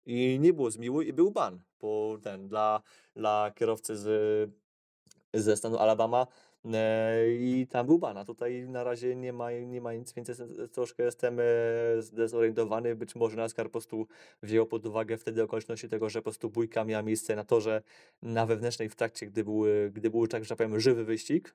[0.06, 2.82] I nie było zmiłuj i był ban, bo ten, dla,
[3.14, 4.50] dla kierowcy z,
[5.34, 6.26] ze stanu Alabama
[6.74, 8.24] E, I tam był bana.
[8.24, 10.42] Tutaj na razie nie ma, nie ma nic, więc
[10.72, 11.42] troszkę jestem e,
[12.02, 12.96] zdezorientowany.
[12.96, 14.06] Być może NASCAR po prostu
[14.42, 17.82] wziął pod uwagę wtedy okoliczności tego, że po prostu bójka miała miejsce na torze
[18.22, 21.54] na wewnętrznej w trakcie, gdy był, gdy był tak, że powiem, żywy wyścig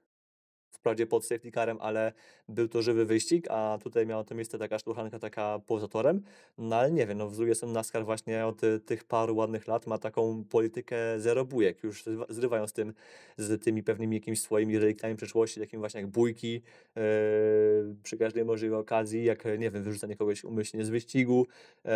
[0.71, 2.13] wprawdzie pod safety carem, ale
[2.49, 6.21] był to żywy wyścig, a tutaj miała to miejsce taka sztuchanka taka poza torem,
[6.57, 9.87] no ale nie wiem, no drugiej strony NASCAR właśnie od y, tych paru ładnych lat
[9.87, 12.93] ma taką politykę zero bujek, już zrywają z tym,
[13.37, 17.01] z tymi pewnymi jakimiś swoimi reliktami przeszłości, takim właśnie jak bójki yy,
[18.03, 21.47] przy każdej możliwej okazji, jak nie wiem, wyrzucanie kogoś umyślnie z wyścigu,
[21.85, 21.91] yy,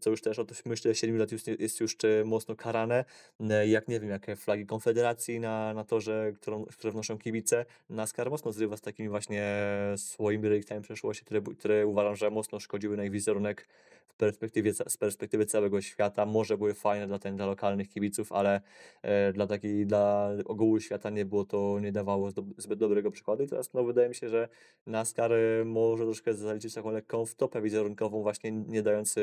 [0.00, 3.04] co już też od myślę 7 lat już, jest już mocno karane,
[3.40, 7.59] yy, jak nie wiem, jakie flagi konfederacji na, na torze, którą, które wnoszą kibice,
[7.90, 9.56] NASCAR mocno zrywa z takimi właśnie
[9.96, 13.66] swoimi reliktami przeszłości, które, które uważam, że mocno szkodziły na ich wizerunek
[14.10, 16.26] w perspektywie, z perspektywy całego świata.
[16.26, 18.60] Może były fajne dla, ten, dla lokalnych kibiców, ale
[19.02, 23.42] e, dla takiej, dla ogółu świata nie było to, nie dawało zbyt dobrego przykładu.
[23.42, 24.48] I teraz no, wydaje mi się, że
[24.86, 29.22] NASCAR e, może troszkę zaliczyć taką lekką wtopę wizerunkową, właśnie nie dając e,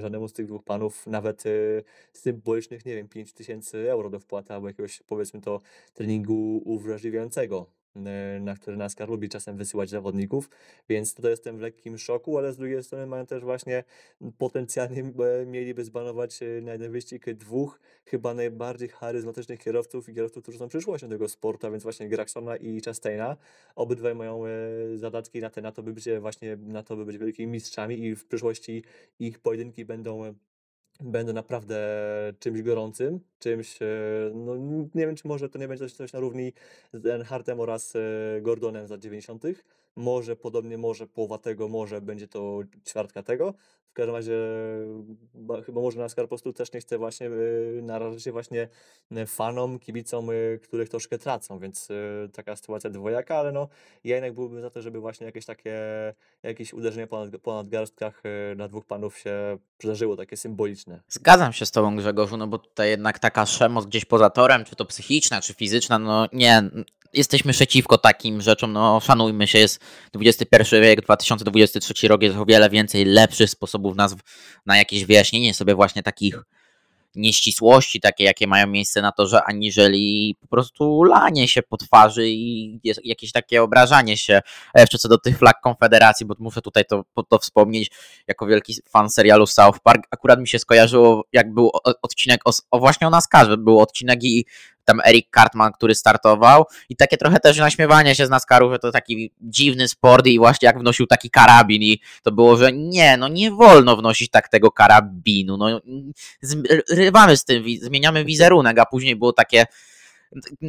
[0.00, 1.50] żadnemu z tych dwóch panów nawet e,
[2.12, 5.60] symbolicznych, nie wiem, 5000 euro do wpłaty albo jakiegoś powiedzmy to
[5.94, 7.66] treningu uwrażliwiającego.
[7.96, 10.50] E, na które NASCAR lubi czasem wysyłać zawodników,
[10.88, 13.84] więc tutaj jestem w lekkim szoku, ale z drugiej strony mają też właśnie
[14.38, 20.42] potencjalnie e, mieliby zbanować e, na jeden wyścig dwóch chyba najbardziej charyzmatycznych kierowców i kierowców,
[20.42, 23.36] którzy są przyszłością tego sportu, a więc właśnie Graxona i Chastaina.
[23.76, 24.42] Obydwaj mają
[24.94, 28.16] zadatki na, te, na to, by być właśnie na to, by być wielkimi mistrzami i
[28.16, 28.84] w przyszłości
[29.18, 30.34] ich pojedynki będą
[31.00, 31.78] będę naprawdę
[32.38, 33.86] czymś gorącym, czymś, e,
[34.34, 34.56] no
[34.94, 36.52] nie wiem, czy może to nie będzie coś, na równi
[36.92, 38.00] z Enhartem oraz e,
[38.40, 39.42] Gordonem za 90.
[39.96, 43.54] Może podobnie, może połowa tego, może będzie to ćwiartka tego.
[43.88, 44.38] W każdym razie
[45.66, 48.68] chyba może NASCAR po prostu też nie chce właśnie yy, narażać się właśnie
[49.12, 51.88] e, fanom, kibicom, yy, których troszkę tracą, więc
[52.32, 53.68] taka sytuacja dwojaka, ale no
[54.04, 55.78] ja jednak byłbym za to, żeby właśnie jakieś takie,
[56.42, 58.22] jakieś uderzenie po, nad, po nadgarstkach
[58.56, 61.00] na dwóch panów się przydarzyło, takie symboliczne.
[61.08, 64.76] Zgadzam się z tobą Grzegorzu, no bo tutaj jednak taka przemoc gdzieś poza torem, czy
[64.76, 66.62] to psychiczna, czy fizyczna, no nie,
[67.14, 69.80] jesteśmy przeciwko takim rzeczom, no szanujmy się, jest
[70.16, 74.16] XXI wiek, 2023 rok, jest o wiele więcej lepszych sposobów nazw
[74.66, 76.42] na jakieś wyjaśnienie sobie właśnie takich
[77.14, 82.28] nieścisłości, takie jakie mają miejsce na to, że aniżeli po prostu lanie się po twarzy
[82.28, 84.40] i jakieś takie obrażanie się.
[84.74, 87.90] A jeszcze co do tych flag Konfederacji, bo muszę tutaj to, to wspomnieć,
[88.28, 91.70] jako wielki fan serialu South Park, akurat mi się skojarzyło, jak był
[92.02, 94.46] odcinek o, o właśnie o NASCARze, był odcinek i
[94.84, 98.92] tam Eric Cartman, który startował i takie trochę też naśmiewanie się z NASCARu, że to
[98.92, 103.28] taki dziwny sport i właśnie jak wnosił taki karabin i to było, że nie, no
[103.28, 105.80] nie wolno wnosić tak tego karabinu, no
[106.88, 109.66] zrywamy z tym, zmieniamy wizerunek, a później było takie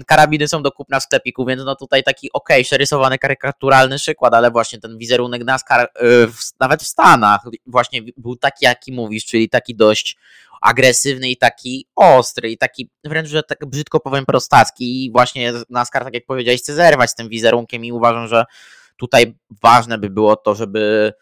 [0.05, 4.51] karabiny są do kupna w sklepiku, więc no tutaj taki ok, przerysowany karykaturalny przykład, ale
[4.51, 6.27] właśnie ten wizerunek NASCAR yy,
[6.59, 10.17] nawet w Stanach właśnie był taki, jaki mówisz, czyli taki dość
[10.61, 16.03] agresywny i taki ostry i taki wręcz, że tak brzydko powiem prostacki i właśnie NASCAR,
[16.03, 18.45] tak jak powiedziałeś, chce zerwać z tym wizerunkiem i uważam, że
[18.97, 21.13] tutaj ważne by było to, żeby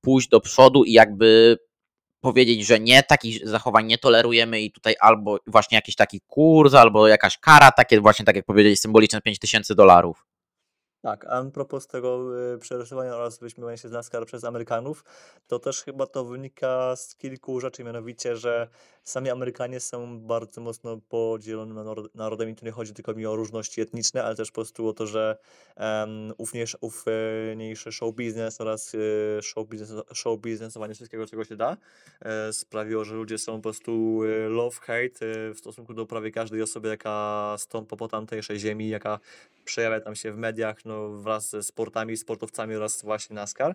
[0.00, 1.58] pójść do przodu i jakby
[2.22, 7.08] powiedzieć, że nie, takich zachowań nie tolerujemy i tutaj albo właśnie jakiś taki kurs, albo
[7.08, 10.26] jakaś kara, takie właśnie tak jak powiedzieli, symboliczne 5000 dolarów.
[11.02, 15.04] Tak, a propos tego y, przerysowania oraz wyśmiewania się z NASCAR przez Amerykanów,
[15.46, 18.68] to też chyba to wynika z kilku rzeczy, mianowicie, że
[19.04, 23.36] sami Amerykanie są bardzo mocno podzielonymi narod- narodem i tu nie chodzi tylko mi o
[23.36, 25.36] różności etniczne, ale też po prostu o to, że
[25.76, 31.76] um, ówniejszy, ówniejszy show biznes oraz y, show, biznes, show biznesowanie wszystkiego, czego się da,
[32.20, 36.62] e, sprawiło, że ludzie są po prostu y, love-hate y, w stosunku do prawie każdej
[36.62, 39.18] osoby, jaka stąpa po tamtejszej ziemi, jaka
[39.64, 43.74] przejawia tam się w mediach, no wraz ze sportami, sportowcami oraz właśnie NASCAR.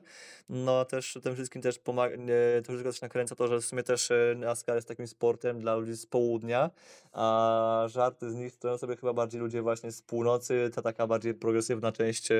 [0.49, 2.17] No też tym wszystkim też pomaga,
[2.57, 5.93] to wszystko też nakręca to, że w sumie też NASCAR jest takim sportem dla ludzi
[5.93, 6.71] z południa,
[7.11, 11.33] a żarty z nich stoją sobie chyba bardziej ludzie właśnie z północy, ta taka bardziej
[11.33, 12.35] progresywna część e,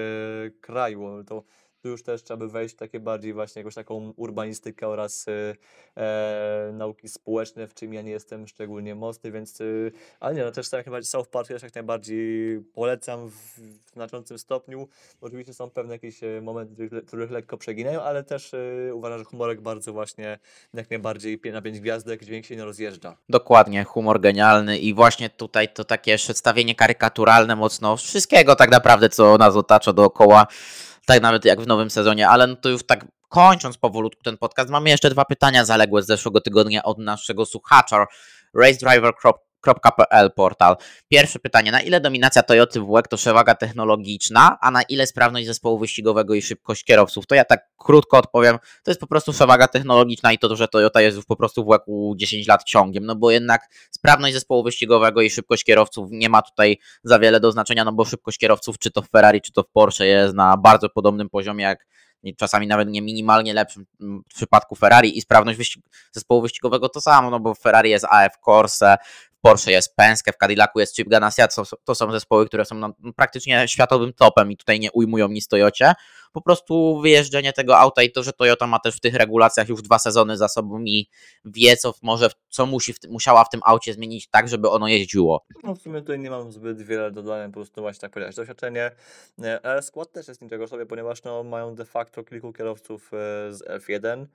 [0.61, 1.23] kraju.
[1.23, 1.43] To
[1.81, 5.55] tu już też trzeba by wejść w takie bardziej właśnie jakąś taką urbanistykę oraz e,
[6.01, 9.63] e, nauki społeczne, w czym ja nie jestem szczególnie mocny, więc e,
[10.19, 14.39] ale nie, no też tak najbardziej South Park też jak najbardziej polecam w, w znaczącym
[14.39, 14.87] stopniu.
[15.21, 19.25] Oczywiście są pewne jakieś e, momenty, których, których lekko przeginają, ale też e, uważam, że
[19.25, 20.39] humorek bardzo właśnie
[20.73, 23.17] jak najbardziej na pięć gwiazdek, dźwięk się nie rozjeżdża.
[23.29, 29.37] Dokładnie, humor genialny i właśnie tutaj to takie przedstawienie karykaturalne mocno wszystkiego tak naprawdę, co
[29.37, 30.47] nas otacza dookoła
[31.07, 34.69] tak nawet jak w nowym sezonie, ale no to już tak kończąc powolutku ten podcast,
[34.69, 38.05] mamy jeszcze dwa pytania zaległe z zeszłego tygodnia od naszego słuchacza
[39.67, 40.75] racedriver.pl portal.
[41.07, 45.47] Pierwsze pytanie, na ile dominacja Toyoty w WEG to przewaga technologiczna, a na ile sprawność
[45.47, 47.27] zespołu wyścigowego i szybkość kierowców?
[47.27, 51.01] To ja tak krótko odpowiem, to jest po prostu przewaga technologiczna i to, że Toyota
[51.01, 51.81] jest po prostu w WEG
[52.15, 53.61] 10 lat ciągiem, no bo jednak
[53.91, 58.05] sprawność zespołu wyścigowego i szybkość kierowców nie ma tutaj za wiele do znaczenia, no bo
[58.05, 61.63] szybkość kierowców, czy to w Ferrari, czy to w Porsche jest na bardzo podobnym poziomie
[61.63, 61.85] jak
[62.37, 67.29] czasami nawet nie minimalnie lepszym w przypadku Ferrari i sprawność wyścig zespołu wyścigowego to samo,
[67.29, 68.97] no bo Ferrari jest AF Corse,
[69.47, 72.93] Porsche jest Penske, w Cadillacu jest Chip Ganassi, to, to są zespoły, które są no,
[73.15, 75.93] praktycznie światowym topem i tutaj nie ujmują nic Toyocie.
[76.33, 79.81] Po prostu wyjeżdżenie tego auta i to, że Toyota ma też w tych regulacjach już
[79.81, 81.09] dwa sezony za sobą i
[81.45, 85.45] wie, co może, co musi w, musiała w tym aucie zmienić tak, żeby ono jeździło.
[85.63, 88.35] No w sumie tutaj nie mam zbyt wiele dodania, po prostu właśnie tak powiedziałeś.
[88.35, 88.91] Doświadczenie,
[89.63, 93.17] ale skład też jest niczego sobie, ponieważ no, mają de facto kilku kierowców e,
[93.53, 94.25] z F1,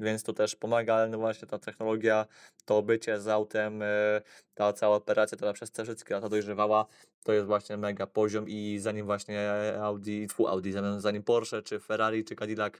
[0.00, 2.26] więc to też pomaga, ale no właśnie ta technologia,
[2.64, 4.22] to bycie z autem, e,
[4.54, 6.86] ta cała operacja, która przez te wszystkie lata dojrzewała,
[7.22, 12.24] to jest właśnie mega poziom i zanim właśnie Audi, tfu Audi, zanim Porsche, czy Ferrari,
[12.24, 12.74] czy Cadillac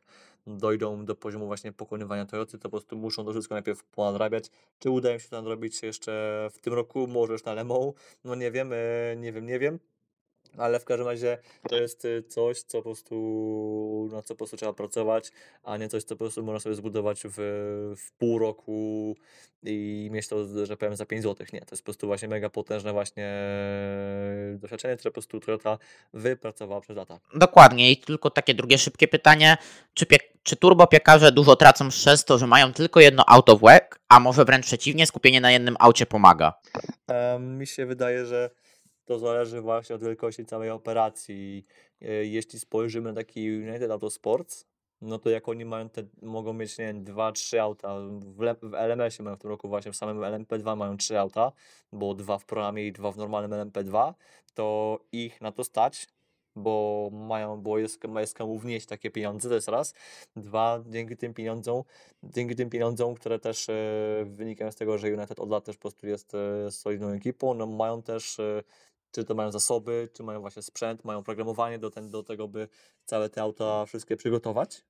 [0.46, 4.50] dojdą do poziomu właśnie pokonywania Toyoty, to po prostu muszą to wszystko najpierw ponadrabiać.
[4.78, 7.94] Czy uda im się to nadrobić jeszcze w tym roku, może już na Le Mans?
[8.24, 9.78] No nie wiem, e, nie wiem, nie wiem
[10.56, 11.38] ale w każdym razie
[11.68, 15.32] to jest y, coś, co po prostu, na co po prostu trzeba pracować,
[15.62, 17.34] a nie coś, co po prostu można sobie zbudować w,
[17.96, 19.16] w pół roku
[19.62, 21.46] i mieć to, że powiem, za 5 zł.
[21.52, 23.32] Nie, to jest po prostu właśnie mega potężne właśnie
[24.58, 25.78] doświadczenie, które po prostu Toyota
[26.12, 27.20] wypracowała przez lata.
[27.34, 29.56] Dokładnie i tylko takie drugie szybkie pytanie,
[29.94, 33.94] czy, pie czy turbopiekarze dużo tracą przez to, że mają tylko jedno auto w łeb,
[34.08, 36.54] a może wręcz przeciwnie, skupienie na jednym aucie pomaga?
[37.40, 38.50] Mi się wydaje, że
[39.04, 41.64] to zależy właśnie od wielkości całej operacji.
[42.00, 44.66] E, jeśli spojrzymy na taki United Autosports,
[45.00, 48.74] no to jak oni mają te, mogą mieć, nie wiem, dwa, trzy auta, w, w
[48.74, 51.52] LMS-ie mają w tym roku właśnie, w samym LMP2 mają trzy auta,
[51.92, 54.14] bo dwa w programie i dwa w normalnym LMP2,
[54.54, 56.06] to ich na to stać,
[56.56, 59.94] bo mają, bo jest, jest komu wnieść takie pieniądze, to jest raz.
[60.36, 61.82] Dwa, dzięki tym pieniądzom,
[62.22, 63.74] dzięki tym pieniądzom, które też e,
[64.26, 67.66] wynikają z tego, że United od lat też po prostu jest e, solidną ekipą, no
[67.66, 68.62] mają też e,
[69.12, 72.68] czy to mają zasoby, czy mają właśnie sprzęt, mają programowanie do, ten, do tego, by
[73.06, 74.84] całe te auta wszystkie przygotować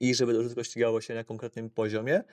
[0.00, 2.24] i żeby to wszystko ścigało się na konkretnym poziomie,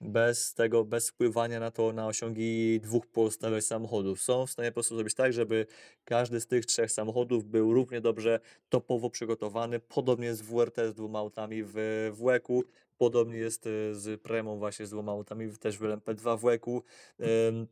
[0.00, 4.22] bez tego, bez wpływania na to, na osiągi dwóch pozostałych samochodów.
[4.22, 5.66] Są w stanie po prostu zrobić tak, żeby
[6.04, 10.94] każdy z tych trzech samochodów był równie dobrze topowo przygotowany, podobnie jest w WRT z
[10.94, 11.74] dwoma autami w
[12.12, 12.64] WEC-u,
[12.98, 16.82] podobnie jest e, z Premą właśnie z dwoma autami też w LMP2 w WEC-u.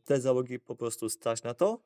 [0.05, 1.79] Te załogi po prostu stać na to,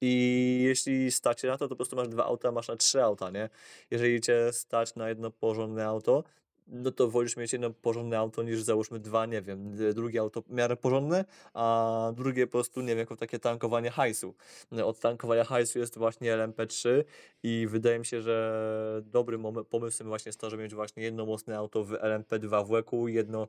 [0.00, 3.30] i jeśli stać na to, to po prostu masz dwa auta, masz na trzy auta,
[3.30, 3.48] nie?
[3.90, 6.24] Jeżeli cię stać na jedno porządne auto,
[6.70, 10.50] no to wolisz mieć jedno porządne auto niż załóżmy dwa, nie wiem, drugie auto w
[10.50, 11.24] miarę porządne,
[11.54, 14.34] a drugie po prostu, nie wiem, jako takie tankowanie hajsu.
[14.84, 17.04] Od tankowania hajsu jest właśnie LMP3
[17.42, 21.58] i wydaje mi się, że dobrym pomysłem właśnie jest to, żeby mieć właśnie jedno mocne
[21.58, 23.48] auto w LMP2 w łeku, jedno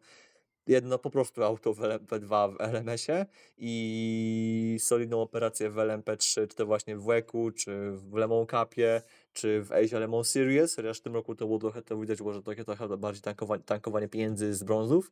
[0.70, 3.26] jedno po prostu auto w LMP2 w LMS-ie
[3.58, 9.02] i solidną operację w LMP3, czy to właśnie w WEC-u, czy w Lemon Cupie,
[9.34, 12.34] czy w Asia Lemon Series, chociaż w tym roku to było trochę, to widać było,
[12.34, 15.12] że takie trochę bardziej tankowanie, tankowanie pieniędzy z brązów,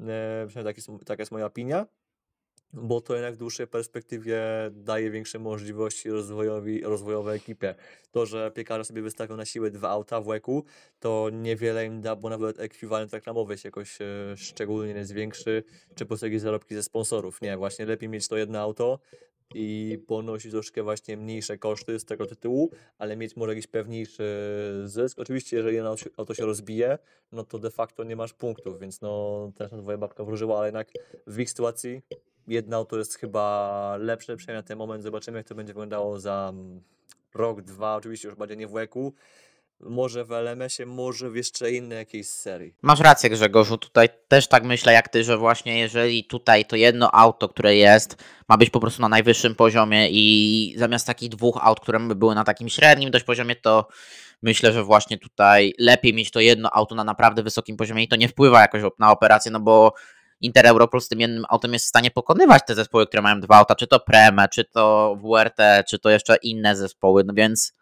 [0.00, 1.86] e, przynajmniej tak jest, taka jest moja opinia.
[2.74, 7.74] Bo to jednak w dłuższej perspektywie daje większe możliwości rozwojowi, rozwojowe ekipie.
[8.10, 10.64] To, że piekarze sobie wystawią na siłę dwa auta w łeku,
[11.00, 14.04] to niewiele im da, bo nawet ekwiwalent reklamowy się jakoś e,
[14.36, 15.64] szczególnie nie zwiększy,
[15.94, 17.40] czy po prostu jakieś zarobki ze sponsorów.
[17.42, 18.98] Nie, właśnie lepiej mieć to jedno auto
[19.54, 24.24] i ponosić troszkę właśnie mniejsze koszty z tego tytułu, ale mieć może jakiś pewniejszy
[24.84, 25.18] zysk.
[25.18, 25.78] Oczywiście, jeżeli
[26.16, 26.98] auto się rozbije,
[27.32, 30.66] no to de facto nie masz punktów, więc no też na twoja babka wróżyła, ale
[30.66, 30.88] jednak
[31.26, 32.02] w ich sytuacji
[32.48, 35.02] jedno auto jest chyba lepsze, przynajmniej na ten moment.
[35.02, 36.80] Zobaczymy, jak to będzie wyglądało za mm,
[37.34, 39.14] rok, dwa, oczywiście już będzie nie w łeku.
[39.80, 42.74] Może w LMS-ie, może w jeszcze innej jakiejś serii.
[42.82, 43.78] Masz rację, Grzegorzu.
[43.78, 48.16] Tutaj też tak myślę jak ty, że właśnie jeżeli tutaj to jedno auto, które jest,
[48.48, 52.34] ma być po prostu na najwyższym poziomie i zamiast takich dwóch aut, które by były
[52.34, 53.88] na takim średnim dość poziomie, to
[54.42, 58.16] myślę, że właśnie tutaj lepiej mieć to jedno auto na naprawdę wysokim poziomie i to
[58.16, 59.92] nie wpływa jakoś na operację, no bo
[60.44, 63.56] Inter Europol z tym jednym autem jest w stanie pokonywać te zespoły, które mają dwa
[63.56, 67.72] auta, czy to Preme, czy to WRT, czy to jeszcze inne zespoły, no więc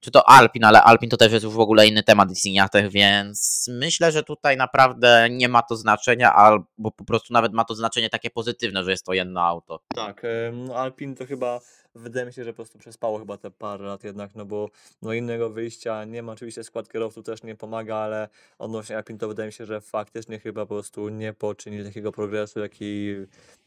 [0.00, 2.90] czy to Alpin, ale Alpin to też jest już w ogóle inny temat w Siniatech,
[2.90, 7.74] więc myślę, że tutaj naprawdę nie ma to znaczenia, albo po prostu nawet ma to
[7.74, 9.80] znaczenie takie pozytywne, że jest to jedno auto.
[9.94, 10.22] Tak,
[10.52, 11.60] no Alpin to chyba
[11.94, 14.70] wydaje mi się, że po prostu przespało chyba te parę lat jednak, no bo
[15.02, 16.32] no innego wyjścia nie ma.
[16.32, 18.28] Oczywiście skład kierowców też nie pomaga, ale
[18.58, 22.60] odnośnie Alpin to wydaje mi się, że faktycznie chyba po prostu nie poczynili takiego progresu,
[22.60, 23.14] jaki,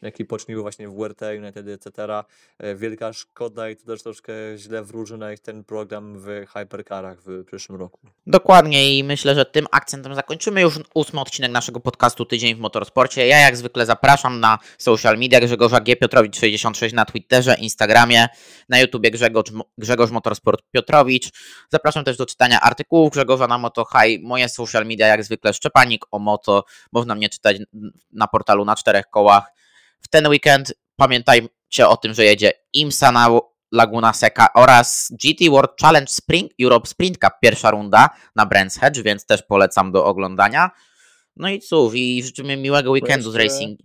[0.01, 2.23] jaki poczyniły właśnie w WRT, United, etc.
[2.57, 7.21] E, Wielka szkoda i to też troszkę źle wróży na ich ten program w Hypercarach
[7.25, 7.99] w przyszłym roku.
[8.27, 13.27] Dokładnie i myślę, że tym akcentem zakończymy już ósmy odcinek naszego podcastu Tydzień w Motorsporcie.
[13.27, 15.95] Ja jak zwykle zapraszam na social media Grzegorza G.
[15.95, 18.16] Piotrowicz66 na Twitterze, Instagramie,
[18.69, 21.29] na YouTubie Grzegorz, Grzegorz Motorsport Piotrowicz.
[21.69, 24.23] Zapraszam też do czytania artykułów Grzegorza na Moto High.
[24.23, 26.63] Moje social media jak zwykle Szczepanik o Moto.
[26.91, 27.57] Można mnie czytać
[28.11, 29.51] na portalu na czterech kołach.
[30.01, 33.29] W ten weekend pamiętajcie o tym, że jedzie IMSA na
[33.71, 39.01] Laguna Seca oraz GT World Challenge Spring Europe Sprint Cup pierwsza runda na Brands Hedge,
[39.01, 40.71] więc też polecam do oglądania.
[41.35, 43.79] No i cóż, i życzymy miłego weekendu z jeszcze- racing.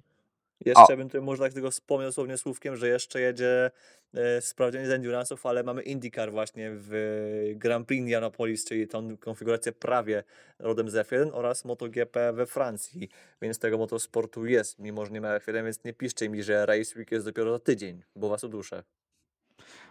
[0.66, 3.70] Jeszcze bym tutaj może tak tylko wspomniał dosłownie słówkiem, że jeszcze jedzie
[4.14, 9.72] e, sprawdzenie z Endurance'ów, ale mamy IndyCar właśnie w Grand Prix Indianapolis, czyli tą konfigurację
[9.72, 10.24] prawie
[10.58, 13.08] rodem z F1 oraz MotoGP we Francji,
[13.42, 16.98] więc tego motosportu jest, mimo że nie ma F1, więc nie piszcie mi, że Race
[16.98, 18.82] Week jest dopiero za tydzień, bo was uduszę.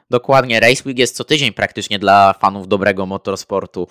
[0.09, 3.88] Dokładnie, Race Week jest co tydzień praktycznie dla fanów dobrego motorsportu,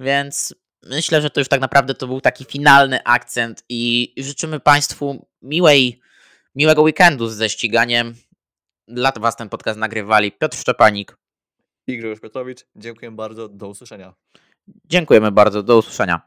[0.00, 5.26] więc myślę, że to już tak naprawdę to był taki finalny akcent i życzymy Państwu
[5.42, 6.00] miłej,
[6.54, 8.14] miłego weekendu ze ściganiem.
[8.88, 11.16] Dla Was ten podcast nagrywali Piotr Szczepanik.
[11.86, 14.14] I Grzegorz Piotrowicz, dziękuję bardzo, do usłyszenia.
[14.84, 16.20] Dziękujemy bardzo, do usłyszenia.